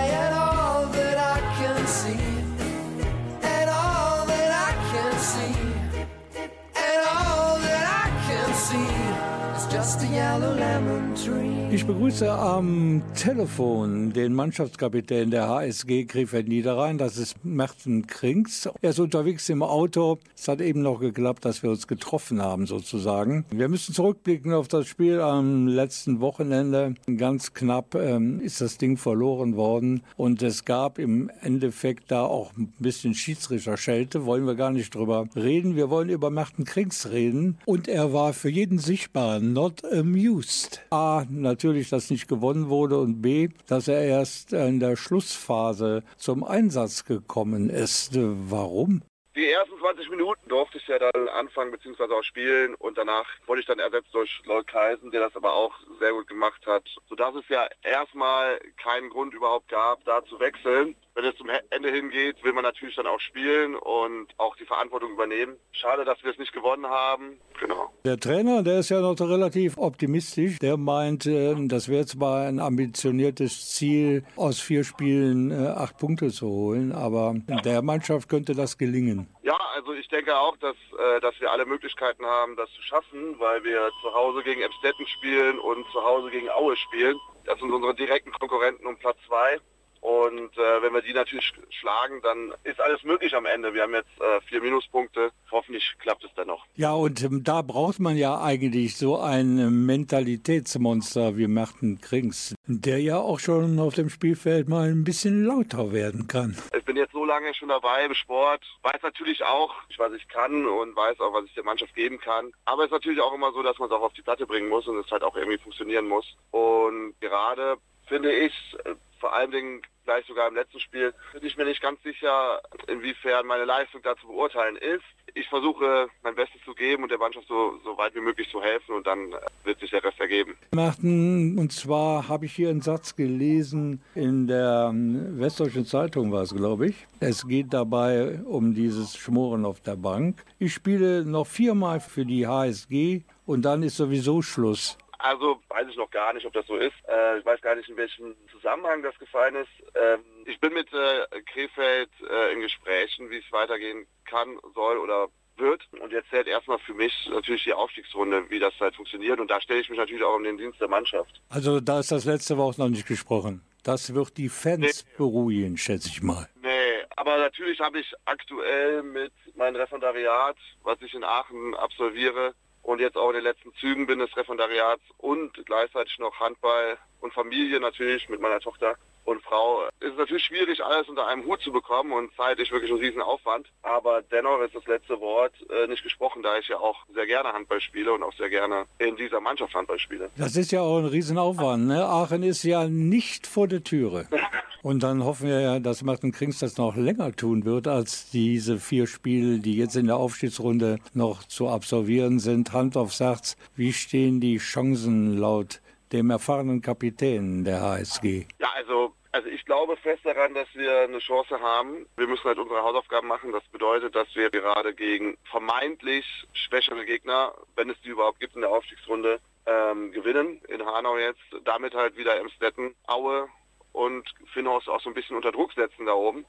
Ich 11.73 11.85
begrüße 11.85 12.31
am 12.31 13.01
Telefon 13.13 14.13
den 14.13 14.33
Mannschaftskapitän 14.33 15.31
der 15.31 15.49
HSG 15.49 16.05
Krefeld 16.05 16.47
Niederrhein. 16.47 16.97
Das 16.97 17.17
ist 17.17 17.43
Merten 17.43 18.07
Krings. 18.07 18.69
Er 18.81 18.91
ist 18.91 18.99
unterwegs 18.99 19.49
im 19.49 19.63
Auto. 19.63 20.19
Es 20.37 20.47
hat 20.47 20.61
eben 20.61 20.81
noch 20.81 20.99
geklappt, 20.99 21.43
dass 21.43 21.63
wir 21.63 21.69
uns 21.69 21.87
getroffen 21.87 22.41
haben, 22.41 22.67
sozusagen. 22.67 23.45
Wir 23.51 23.67
müssen 23.67 23.93
zurückblicken 23.93 24.53
auf 24.53 24.69
das 24.69 24.87
Spiel 24.87 25.19
am 25.19 25.67
letzten 25.67 26.21
Wochenende. 26.21 26.95
Ganz 27.17 27.53
knapp 27.53 27.95
ähm, 27.95 28.39
ist 28.39 28.61
das 28.61 28.77
Ding 28.77 28.95
verloren 28.97 29.55
worden. 29.55 30.03
Und 30.15 30.41
es 30.41 30.63
gab 30.63 30.99
im 30.99 31.29
Endeffekt 31.41 32.11
da 32.11 32.23
auch 32.23 32.51
ein 32.57 32.73
bisschen 32.79 33.13
Schiedsrichterschelte. 33.13 34.25
Wollen 34.25 34.45
wir 34.45 34.55
gar 34.55 34.71
nicht 34.71 34.95
drüber 34.95 35.27
reden. 35.35 35.75
Wir 35.75 35.89
wollen 35.89 36.09
über 36.09 36.29
Merten 36.29 36.63
Krings 36.63 37.09
reden. 37.09 37.57
Und 37.65 37.87
er 37.87 38.13
war 38.13 38.33
für 38.33 38.49
jeden 38.49 38.77
sichtbar 38.77 39.39
not 39.39 39.80
amused. 39.83 40.81
A, 40.91 41.25
natürlich, 41.29 41.89
dass 41.89 42.09
nicht 42.09 42.27
gewonnen 42.27 42.69
wurde 42.69 42.99
und 42.99 43.21
B, 43.21 43.49
dass 43.67 43.87
er 43.87 44.01
erst 44.03 44.53
in 44.53 44.79
der 44.79 44.95
Schlussphase 44.95 46.03
zum 46.17 46.43
Einsatz 46.43 47.05
gekommen 47.05 47.69
ist. 47.69 48.11
Warum? 48.15 49.01
Die 49.33 49.49
ersten 49.49 49.79
20 49.79 50.09
Minuten 50.09 50.49
durfte 50.49 50.77
ich 50.77 50.87
ja 50.87 50.99
dann 50.99 51.29
anfangen 51.29 51.71
bzw. 51.71 52.13
auch 52.13 52.23
spielen 52.23 52.75
und 52.75 52.97
danach 52.97 53.25
wurde 53.47 53.61
ich 53.61 53.67
dann 53.67 53.79
ersetzt 53.79 54.13
durch 54.13 54.41
Lloyd 54.43 54.67
Kaisen, 54.67 55.09
der 55.11 55.21
das 55.21 55.35
aber 55.37 55.53
auch 55.53 55.73
sehr 56.01 56.11
gut 56.11 56.27
gemacht 56.27 56.61
hat, 56.67 56.83
sodass 57.07 57.35
es 57.35 57.47
ja 57.47 57.65
erstmal 57.81 58.59
keinen 58.75 59.09
Grund 59.09 59.33
überhaupt 59.33 59.69
gab, 59.69 60.03
da 60.03 60.23
zu 60.25 60.37
wechseln. 60.41 60.95
Wenn 61.13 61.25
es 61.25 61.35
zum 61.35 61.49
Ende 61.69 61.91
hingeht, 61.91 62.41
will 62.43 62.53
man 62.53 62.63
natürlich 62.63 62.95
dann 62.95 63.07
auch 63.07 63.19
spielen 63.19 63.75
und 63.75 64.27
auch 64.37 64.55
die 64.55 64.65
Verantwortung 64.65 65.11
übernehmen. 65.11 65.57
Schade, 65.71 66.05
dass 66.05 66.23
wir 66.23 66.31
es 66.31 66.37
nicht 66.37 66.53
gewonnen 66.53 66.87
haben. 66.87 67.37
Genau. 67.59 67.91
Der 68.05 68.17
Trainer, 68.17 68.63
der 68.63 68.79
ist 68.79 68.89
ja 68.89 69.01
noch 69.01 69.19
relativ 69.19 69.77
optimistisch. 69.77 70.59
Der 70.59 70.77
meint, 70.77 71.25
äh, 71.25 71.53
das 71.67 71.89
wäre 71.89 72.05
zwar 72.05 72.47
ein 72.47 72.59
ambitioniertes 72.59 73.71
Ziel, 73.71 74.23
aus 74.37 74.61
vier 74.61 74.85
Spielen 74.85 75.51
äh, 75.51 75.67
acht 75.67 75.97
Punkte 75.97 76.29
zu 76.29 76.47
holen, 76.47 76.93
aber 76.93 77.35
der 77.65 77.81
Mannschaft 77.81 78.29
könnte 78.29 78.55
das 78.55 78.77
gelingen. 78.77 79.20
Ja, 79.43 79.57
also 79.75 79.93
ich 79.93 80.07
denke 80.07 80.37
auch, 80.37 80.55
dass, 80.57 80.75
äh, 80.97 81.19
dass 81.19 81.39
wir 81.39 81.51
alle 81.51 81.65
Möglichkeiten 81.65 82.25
haben, 82.25 82.55
das 82.55 82.71
zu 82.73 82.81
schaffen, 82.81 83.39
weil 83.39 83.63
wir 83.63 83.89
zu 84.01 84.13
Hause 84.13 84.43
gegen 84.43 84.61
Emstetten 84.61 85.07
spielen 85.07 85.59
und 85.59 85.85
zu 85.91 86.03
Hause 86.03 86.29
gegen 86.29 86.49
Aue 86.49 86.75
spielen. 86.75 87.19
Das 87.45 87.59
sind 87.59 87.71
unsere 87.71 87.95
direkten 87.95 88.31
Konkurrenten 88.31 88.85
um 88.85 88.97
Platz 88.97 89.17
zwei. 89.27 89.59
Und 90.01 90.57
äh, 90.57 90.81
wenn 90.81 90.93
wir 90.93 91.03
die 91.03 91.13
natürlich 91.13 91.53
schlagen, 91.69 92.21
dann 92.23 92.51
ist 92.63 92.81
alles 92.81 93.03
möglich 93.03 93.35
am 93.35 93.45
Ende. 93.45 93.73
Wir 93.73 93.83
haben 93.83 93.93
jetzt 93.93 94.09
äh, 94.19 94.41
vier 94.47 94.59
Minuspunkte. 94.59 95.31
Hoffentlich 95.51 95.95
klappt 95.99 96.23
es 96.23 96.31
dann 96.35 96.47
noch. 96.47 96.65
Ja, 96.75 96.93
und 96.93 97.23
ähm, 97.23 97.43
da 97.43 97.61
braucht 97.61 97.99
man 97.99 98.17
ja 98.17 98.41
eigentlich 98.41 98.97
so 98.97 99.19
ein 99.19 99.85
Mentalitätsmonster 99.85 101.37
wie 101.37 101.45
Martin 101.45 102.01
Krings, 102.01 102.55
der 102.65 102.99
ja 102.99 103.17
auch 103.17 103.39
schon 103.39 103.79
auf 103.79 103.93
dem 103.93 104.09
Spielfeld 104.09 104.67
mal 104.67 104.89
ein 104.89 105.03
bisschen 105.03 105.45
lauter 105.45 105.93
werden 105.93 106.27
kann. 106.27 106.57
Ich 106.75 106.83
bin 106.83 106.97
jetzt 106.97 107.13
so 107.13 107.23
lange 107.23 107.53
schon 107.53 107.69
dabei 107.69 108.05
im 108.05 108.15
Sport, 108.15 108.63
weiß 108.81 109.03
natürlich 109.03 109.43
auch, 109.43 109.75
was 109.97 110.13
ich 110.13 110.27
kann 110.27 110.65
und 110.65 110.95
weiß 110.95 111.19
auch, 111.19 111.33
was 111.33 111.45
ich 111.45 111.53
der 111.53 111.63
Mannschaft 111.63 111.93
geben 111.93 112.19
kann. 112.19 112.51
Aber 112.65 112.83
es 112.83 112.87
ist 112.87 112.93
natürlich 112.93 113.21
auch 113.21 113.33
immer 113.33 113.51
so, 113.51 113.61
dass 113.61 113.77
man 113.77 113.87
es 113.87 113.95
auch 113.95 114.01
auf 114.01 114.13
die 114.13 114.23
Platte 114.23 114.47
bringen 114.47 114.69
muss 114.69 114.87
und 114.87 114.97
es 114.97 115.11
halt 115.11 115.21
auch 115.21 115.35
irgendwie 115.35 115.59
funktionieren 115.59 116.07
muss. 116.07 116.25
Und 116.49 117.13
gerade 117.19 117.77
finde 118.07 118.31
ich, 118.31 118.53
äh, 118.83 118.95
vor 119.21 119.33
allen 119.33 119.51
Dingen 119.51 119.81
gleich 120.03 120.25
sogar 120.25 120.47
im 120.47 120.55
letzten 120.55 120.79
Spiel, 120.79 121.13
bin 121.31 121.45
ich 121.45 121.55
mir 121.55 121.65
nicht 121.65 121.81
ganz 121.81 122.01
sicher, 122.03 122.61
inwiefern 122.87 123.45
meine 123.45 123.65
Leistung 123.65 124.01
da 124.01 124.15
zu 124.17 124.27
beurteilen 124.27 124.75
ist. 124.75 125.03
Ich 125.33 125.47
versuche 125.47 126.09
mein 126.23 126.35
Bestes 126.35 126.59
zu 126.65 126.73
geben 126.73 127.03
und 127.03 127.09
der 127.09 127.19
Mannschaft 127.19 127.47
so, 127.47 127.79
so 127.85 127.97
weit 127.97 128.13
wie 128.15 128.19
möglich 128.19 128.49
zu 128.49 128.61
helfen 128.61 128.95
und 128.95 129.07
dann 129.07 129.33
wird 129.63 129.79
sich 129.79 129.91
der 129.91 130.03
Rest 130.03 130.19
ergeben. 130.19 130.57
Martin, 130.71 131.57
und 131.57 131.71
zwar 131.71 132.27
habe 132.27 132.45
ich 132.45 132.53
hier 132.53 132.69
einen 132.69 132.81
Satz 132.81 133.15
gelesen 133.15 134.01
in 134.15 134.47
der 134.47 134.89
ähm, 134.91 135.39
Westdeutschen 135.39 135.85
Zeitung 135.85 136.31
war 136.31 136.41
es, 136.41 136.53
glaube 136.53 136.87
ich. 136.87 137.07
Es 137.21 137.47
geht 137.47 137.71
dabei 137.71 138.41
um 138.43 138.73
dieses 138.73 139.15
Schmoren 139.15 139.63
auf 139.63 139.79
der 139.79 139.95
Bank. 139.95 140.43
Ich 140.59 140.73
spiele 140.73 141.23
noch 141.23 141.47
viermal 141.47 142.01
für 142.01 142.25
die 142.25 142.47
HSG 142.47 143.21
und 143.45 143.61
dann 143.61 143.83
ist 143.83 143.97
sowieso 143.97 144.41
Schluss. 144.41 144.97
Also 145.21 145.61
weiß 145.69 145.87
ich 145.89 145.97
noch 145.97 146.09
gar 146.09 146.33
nicht, 146.33 146.45
ob 146.45 146.53
das 146.53 146.65
so 146.65 146.75
ist. 146.75 146.95
Äh, 147.07 147.39
ich 147.39 147.45
weiß 147.45 147.61
gar 147.61 147.75
nicht, 147.75 147.89
in 147.89 147.97
welchem 147.97 148.35
Zusammenhang 148.51 149.03
das 149.03 149.17
gefallen 149.19 149.55
ist. 149.55 149.69
Ähm, 149.95 150.23
ich 150.45 150.59
bin 150.59 150.73
mit 150.73 150.91
äh, 150.93 151.41
Krefeld 151.53 152.09
äh, 152.27 152.53
in 152.53 152.61
Gesprächen, 152.61 153.29
wie 153.29 153.37
es 153.37 153.51
weitergehen 153.51 154.07
kann, 154.25 154.57
soll 154.73 154.97
oder 154.97 155.27
wird. 155.57 155.87
Und 156.01 156.11
jetzt 156.11 156.29
zählt 156.29 156.47
erstmal 156.47 156.79
für 156.79 156.93
mich 156.93 157.13
natürlich 157.31 157.63
die 157.63 157.73
Aufstiegsrunde, 157.73 158.49
wie 158.49 158.59
das 158.59 158.73
halt 158.79 158.95
funktioniert. 158.95 159.39
Und 159.39 159.51
da 159.51 159.61
stelle 159.61 159.81
ich 159.81 159.89
mich 159.89 159.99
natürlich 159.99 160.23
auch 160.23 160.35
um 160.35 160.43
den 160.43 160.57
Dienst 160.57 160.81
der 160.81 160.87
Mannschaft. 160.87 161.41
Also 161.49 161.79
da 161.79 161.99
ist 161.99 162.11
das 162.11 162.25
letzte 162.25 162.57
Woche 162.57 162.81
noch 162.81 162.89
nicht 162.89 163.07
gesprochen. 163.07 163.61
Das 163.83 164.13
wird 164.13 164.37
die 164.37 164.49
Fans 164.49 165.05
nee. 165.05 165.11
beruhigen, 165.17 165.77
schätze 165.77 166.09
ich 166.09 166.21
mal. 166.21 166.47
Nee, 166.61 167.05
aber 167.15 167.37
natürlich 167.37 167.79
habe 167.79 167.99
ich 167.99 168.13
aktuell 168.25 169.03
mit 169.03 169.33
meinem 169.55 169.75
Referendariat, 169.75 170.57
was 170.83 171.01
ich 171.01 171.13
in 171.13 171.23
Aachen 171.23 171.75
absolviere, 171.75 172.53
und 172.83 172.99
jetzt 172.99 173.17
auch 173.17 173.29
in 173.29 173.35
den 173.35 173.43
letzten 173.43 173.73
Zügen 173.75 174.07
bin 174.07 174.19
des 174.19 174.35
Referendariats 174.35 175.03
und 175.17 175.53
gleichzeitig 175.65 176.17
noch 176.19 176.39
Handball 176.39 176.97
und 177.19 177.33
Familie 177.33 177.79
natürlich 177.79 178.27
mit 178.29 178.41
meiner 178.41 178.59
Tochter 178.59 178.95
und 179.25 179.41
Frau. 179.43 179.87
Es 179.99 180.09
ist 180.09 180.17
natürlich 180.17 180.45
schwierig, 180.45 180.83
alles 180.83 181.07
unter 181.09 181.27
einem 181.27 181.45
Hut 181.45 181.61
zu 181.61 181.71
bekommen 181.71 182.11
und 182.11 182.31
zeitlich 182.35 182.71
wirklich 182.71 182.91
ein 182.91 182.97
Riesenaufwand. 182.97 183.67
Aber 183.83 184.21
dennoch 184.21 184.61
ist 184.61 184.75
das 184.75 184.85
letzte 184.87 185.19
Wort 185.19 185.53
äh, 185.69 185.87
nicht 185.87 186.03
gesprochen, 186.03 186.43
da 186.43 186.57
ich 186.57 186.67
ja 186.67 186.77
auch 186.77 186.97
sehr 187.13 187.25
gerne 187.25 187.53
Handball 187.53 187.81
spiele 187.81 188.13
und 188.13 188.23
auch 188.23 188.33
sehr 188.33 188.49
gerne 188.49 188.85
in 188.99 189.15
dieser 189.15 189.39
Mannschaft 189.39 189.73
Handball 189.73 189.99
spiele. 189.99 190.29
Das 190.37 190.55
ist 190.55 190.71
ja 190.71 190.81
auch 190.81 190.99
ein 190.99 191.05
Riesenaufwand. 191.05 191.87
Ne? 191.87 192.05
Aachen 192.05 192.43
ist 192.43 192.63
ja 192.63 192.87
nicht 192.87 193.47
vor 193.47 193.67
der 193.67 193.83
Türe. 193.83 194.27
Und 194.83 195.03
dann 195.03 195.23
hoffen 195.23 195.47
wir 195.47 195.61
ja, 195.61 195.79
dass 195.79 196.01
Martin 196.01 196.31
Krings 196.31 196.57
das 196.57 196.77
noch 196.77 196.95
länger 196.95 197.35
tun 197.35 197.65
wird, 197.65 197.87
als 197.87 198.31
diese 198.31 198.79
vier 198.79 199.05
Spiele, 199.05 199.59
die 199.59 199.77
jetzt 199.77 199.95
in 199.95 200.07
der 200.07 200.15
Aufstiegsrunde 200.15 200.97
noch 201.13 201.43
zu 201.43 201.67
absolvieren 201.67 202.39
sind. 202.39 202.73
Hand 202.73 202.97
aufs 202.97 203.19
Herz, 203.19 203.57
wie 203.75 203.93
stehen 203.93 204.39
die 204.39 204.57
Chancen 204.57 205.37
laut 205.37 205.81
dem 206.11 206.29
erfahrenen 206.29 206.81
Kapitän 206.81 207.63
der 207.63 207.81
HSG? 207.81 208.47
Ja, 208.59 208.69
also 208.75 209.13
also 209.33 209.47
ich 209.47 209.63
glaube 209.63 209.95
fest 209.95 210.25
daran, 210.25 210.53
dass 210.53 210.67
wir 210.73 211.01
eine 211.01 211.19
Chance 211.19 211.59
haben. 211.61 212.05
Wir 212.17 212.27
müssen 212.27 212.43
halt 212.43 212.57
unsere 212.57 212.83
Hausaufgaben 212.83 213.27
machen. 213.27 213.53
Das 213.53 213.63
bedeutet, 213.71 214.13
dass 214.13 214.27
wir 214.35 214.49
gerade 214.49 214.93
gegen 214.93 215.37
vermeintlich 215.49 216.25
schwächere 216.51 217.05
Gegner, 217.05 217.53
wenn 217.75 217.89
es 217.89 218.01
die 218.01 218.09
überhaupt 218.09 218.41
gibt 218.41 218.55
in 218.55 218.61
der 218.61 218.71
Aufstiegsrunde, 218.71 219.39
ähm, 219.65 220.11
gewinnen. 220.11 220.61
In 220.67 220.85
Hanau 220.85 221.17
jetzt, 221.17 221.39
damit 221.63 221.93
halt 221.93 222.17
wieder 222.17 222.37
Emstetten, 222.39 222.93
Aue 223.07 223.47
und 223.93 224.27
Finnhorst 224.53 224.89
auch 224.89 225.01
so 225.01 225.09
ein 225.09 225.13
bisschen 225.13 225.37
unter 225.37 225.51
Druck 225.51 225.71
setzen 225.73 226.05
da 226.05 226.13
oben. 226.13 226.45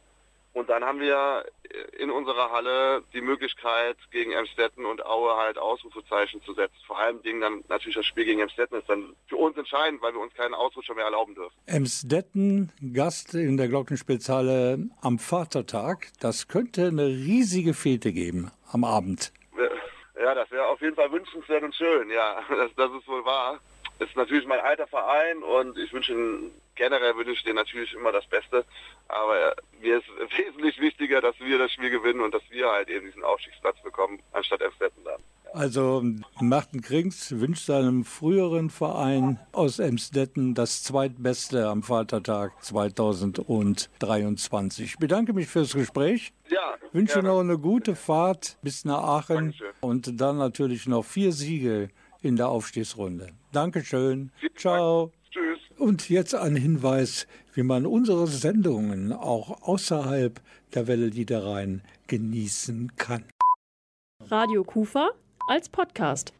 Und 0.52 0.68
dann 0.68 0.84
haben 0.84 1.00
wir 1.00 1.44
in 1.98 2.10
unserer 2.10 2.50
Halle 2.50 3.02
die 3.14 3.22
Möglichkeit, 3.22 3.96
gegen 4.10 4.32
Emstetten 4.32 4.84
und 4.84 5.04
Aue 5.04 5.34
halt 5.36 5.56
Ausrufezeichen 5.56 6.42
zu 6.42 6.52
setzen. 6.52 6.76
Vor 6.86 6.98
allem 6.98 7.22
Dingen 7.22 7.40
dann 7.40 7.64
natürlich 7.68 7.96
das 7.96 8.04
Spiel 8.04 8.26
gegen 8.26 8.40
Emstetten 8.40 8.78
ist 8.78 8.88
dann 8.88 9.16
für 9.28 9.36
uns 9.36 9.56
entscheidend, 9.56 10.02
weil 10.02 10.12
wir 10.12 10.20
uns 10.20 10.34
keinen 10.34 10.54
Ausrutscher 10.54 10.94
mehr 10.94 11.06
erlauben 11.06 11.34
dürfen. 11.34 11.54
Emstetten, 11.66 12.70
Gast 12.92 13.34
in 13.34 13.56
der 13.56 13.68
Glockenspielhalle 13.68 14.90
am 15.00 15.18
Vatertag. 15.18 16.08
Das 16.20 16.48
könnte 16.48 16.86
eine 16.86 17.06
riesige 17.06 17.72
Fete 17.72 18.12
geben 18.12 18.50
am 18.70 18.84
Abend. 18.84 19.32
Ja, 20.22 20.34
das 20.34 20.50
wäre 20.50 20.66
auf 20.66 20.80
jeden 20.80 20.94
Fall 20.94 21.10
wünschenswert 21.10 21.62
und 21.62 21.74
schön. 21.74 22.10
Ja, 22.10 22.42
das, 22.48 22.70
das 22.76 22.92
ist 22.92 23.08
wohl 23.08 23.24
wahr. 23.24 23.58
Es 23.98 24.08
ist 24.08 24.16
natürlich 24.16 24.46
mein 24.46 24.60
alter 24.60 24.86
Verein 24.86 25.42
und 25.42 25.78
ich 25.78 25.92
wünsche 25.92 26.12
generell 26.74 27.14
wünsche 27.16 27.32
ich 27.32 27.42
denen 27.42 27.56
natürlich 27.56 27.92
immer 27.92 28.12
das 28.12 28.26
Beste. 28.26 28.64
Aber 29.08 29.54
mir 29.80 29.98
ist 29.98 30.06
wesentlich 30.38 30.78
wichtiger, 30.80 31.20
dass 31.20 31.38
wir 31.40 31.58
das 31.58 31.72
Spiel 31.72 31.90
gewinnen 31.90 32.20
und 32.20 32.32
dass 32.32 32.42
wir 32.50 32.70
halt 32.70 32.88
eben 32.88 33.06
diesen 33.06 33.24
Aufstiegsplatz 33.24 33.82
bekommen, 33.82 34.20
anstatt 34.32 34.60
Emstetten 34.60 35.02
dann. 35.04 35.20
Ja. 35.44 35.50
Also 35.52 36.02
Martin 36.40 36.80
Krings 36.80 37.38
wünscht 37.38 37.66
seinem 37.66 38.04
früheren 38.04 38.70
Verein 38.70 39.38
aus 39.52 39.78
Emsdetten 39.78 40.54
das 40.54 40.82
zweitbeste 40.82 41.68
am 41.68 41.82
Vatertag 41.82 42.52
2023. 42.62 44.84
Ich 44.84 44.96
bedanke 44.98 45.34
mich 45.34 45.48
fürs 45.48 45.74
Gespräch. 45.74 46.32
Ja. 46.48 46.74
Wünsche 46.92 47.14
gerne. 47.14 47.28
noch 47.28 47.40
eine 47.40 47.58
gute 47.58 47.94
Fahrt 47.96 48.56
bis 48.62 48.84
nach 48.86 49.02
Aachen 49.02 49.36
Dankeschön. 49.36 49.72
und 49.80 50.20
dann 50.20 50.38
natürlich 50.38 50.86
noch 50.86 51.04
vier 51.04 51.32
Siege 51.32 51.90
in 52.22 52.36
der 52.36 52.48
Aufstiegsrunde. 52.48 53.28
Dankeschön. 53.52 54.30
Vielen 54.40 54.56
Ciao. 54.56 55.06
Dank. 55.06 55.21
Und 55.82 56.08
jetzt 56.10 56.32
ein 56.36 56.54
Hinweis, 56.54 57.26
wie 57.54 57.64
man 57.64 57.86
unsere 57.86 58.28
Sendungen 58.28 59.12
auch 59.12 59.62
außerhalb 59.62 60.40
der 60.76 60.86
Welle 60.86 61.08
Niederrhein 61.08 61.82
genießen 62.06 62.92
kann. 62.94 63.24
Radio 64.20 64.62
Kufa 64.62 65.10
als 65.48 65.68
Podcast. 65.68 66.34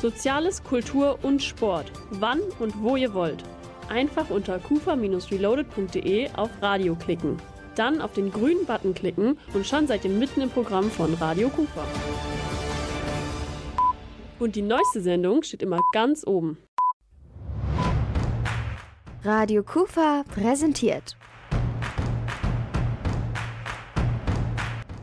Soziales, 0.00 0.62
Kultur 0.62 1.18
und 1.24 1.42
Sport. 1.42 1.90
Wann 2.12 2.38
und 2.60 2.80
wo 2.84 2.94
ihr 2.94 3.12
wollt. 3.14 3.42
Einfach 3.88 4.30
unter 4.30 4.60
kufa-reloaded.de 4.60 6.30
auf 6.36 6.50
Radio 6.62 6.94
klicken. 6.94 7.36
Dann 7.74 8.00
auf 8.00 8.12
den 8.12 8.30
grünen 8.30 8.64
Button 8.64 8.94
klicken 8.94 9.36
und 9.54 9.66
schon 9.66 9.88
seid 9.88 10.04
ihr 10.04 10.12
mitten 10.12 10.40
im 10.40 10.50
Programm 10.50 10.88
von 10.88 11.14
Radio 11.14 11.48
Kufa. 11.48 11.84
Und 14.38 14.54
die 14.54 14.62
neueste 14.62 15.00
Sendung 15.00 15.42
steht 15.42 15.62
immer 15.62 15.80
ganz 15.92 16.24
oben. 16.24 16.56
Radio 19.22 19.62
Kufa 19.62 20.24
präsentiert. 20.34 21.14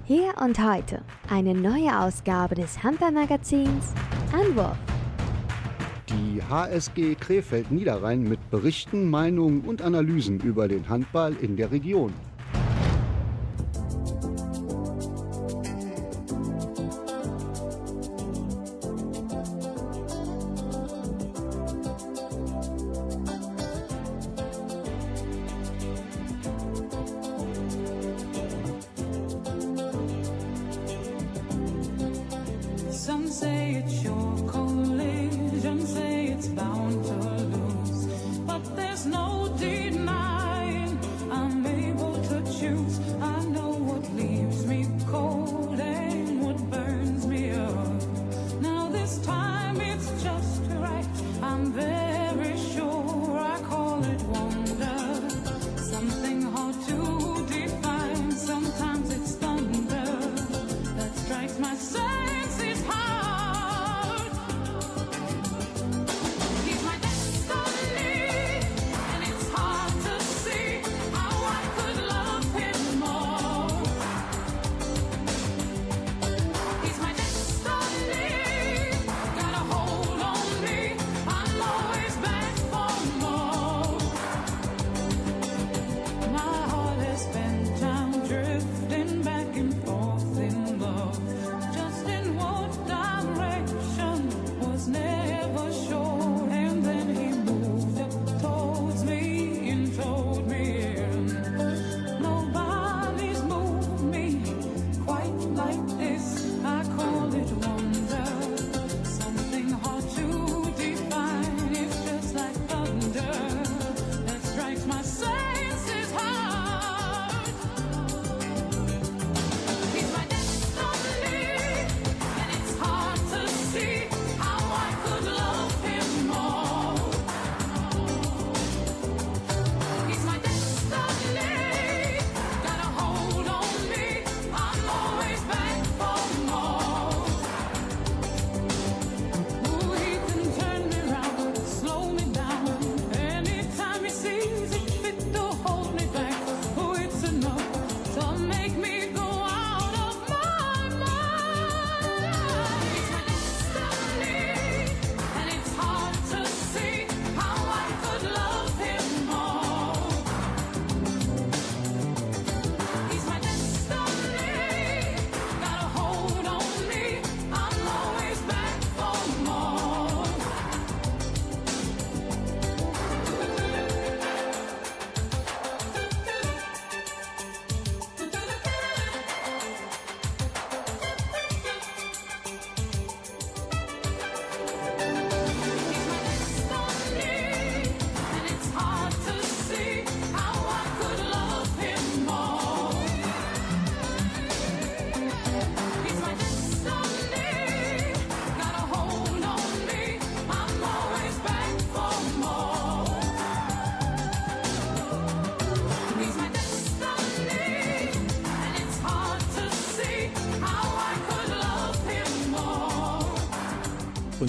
Hier 0.06 0.34
und 0.44 0.58
heute 0.58 1.04
eine 1.30 1.54
neue 1.54 2.00
Ausgabe 2.00 2.56
des 2.56 2.82
Handballmagazins 2.82 3.94
Anwurf. 4.34 4.76
Die 6.10 6.42
HSG 6.42 7.14
Krefeld 7.14 7.70
Niederrhein 7.70 8.24
mit 8.24 8.50
Berichten, 8.50 9.08
Meinungen 9.08 9.62
und 9.62 9.84
Analysen 9.84 10.40
über 10.40 10.68
den 10.68 10.90
Handball 10.90 11.36
in 11.40 11.56
der 11.56 11.70
Region. 11.70 12.12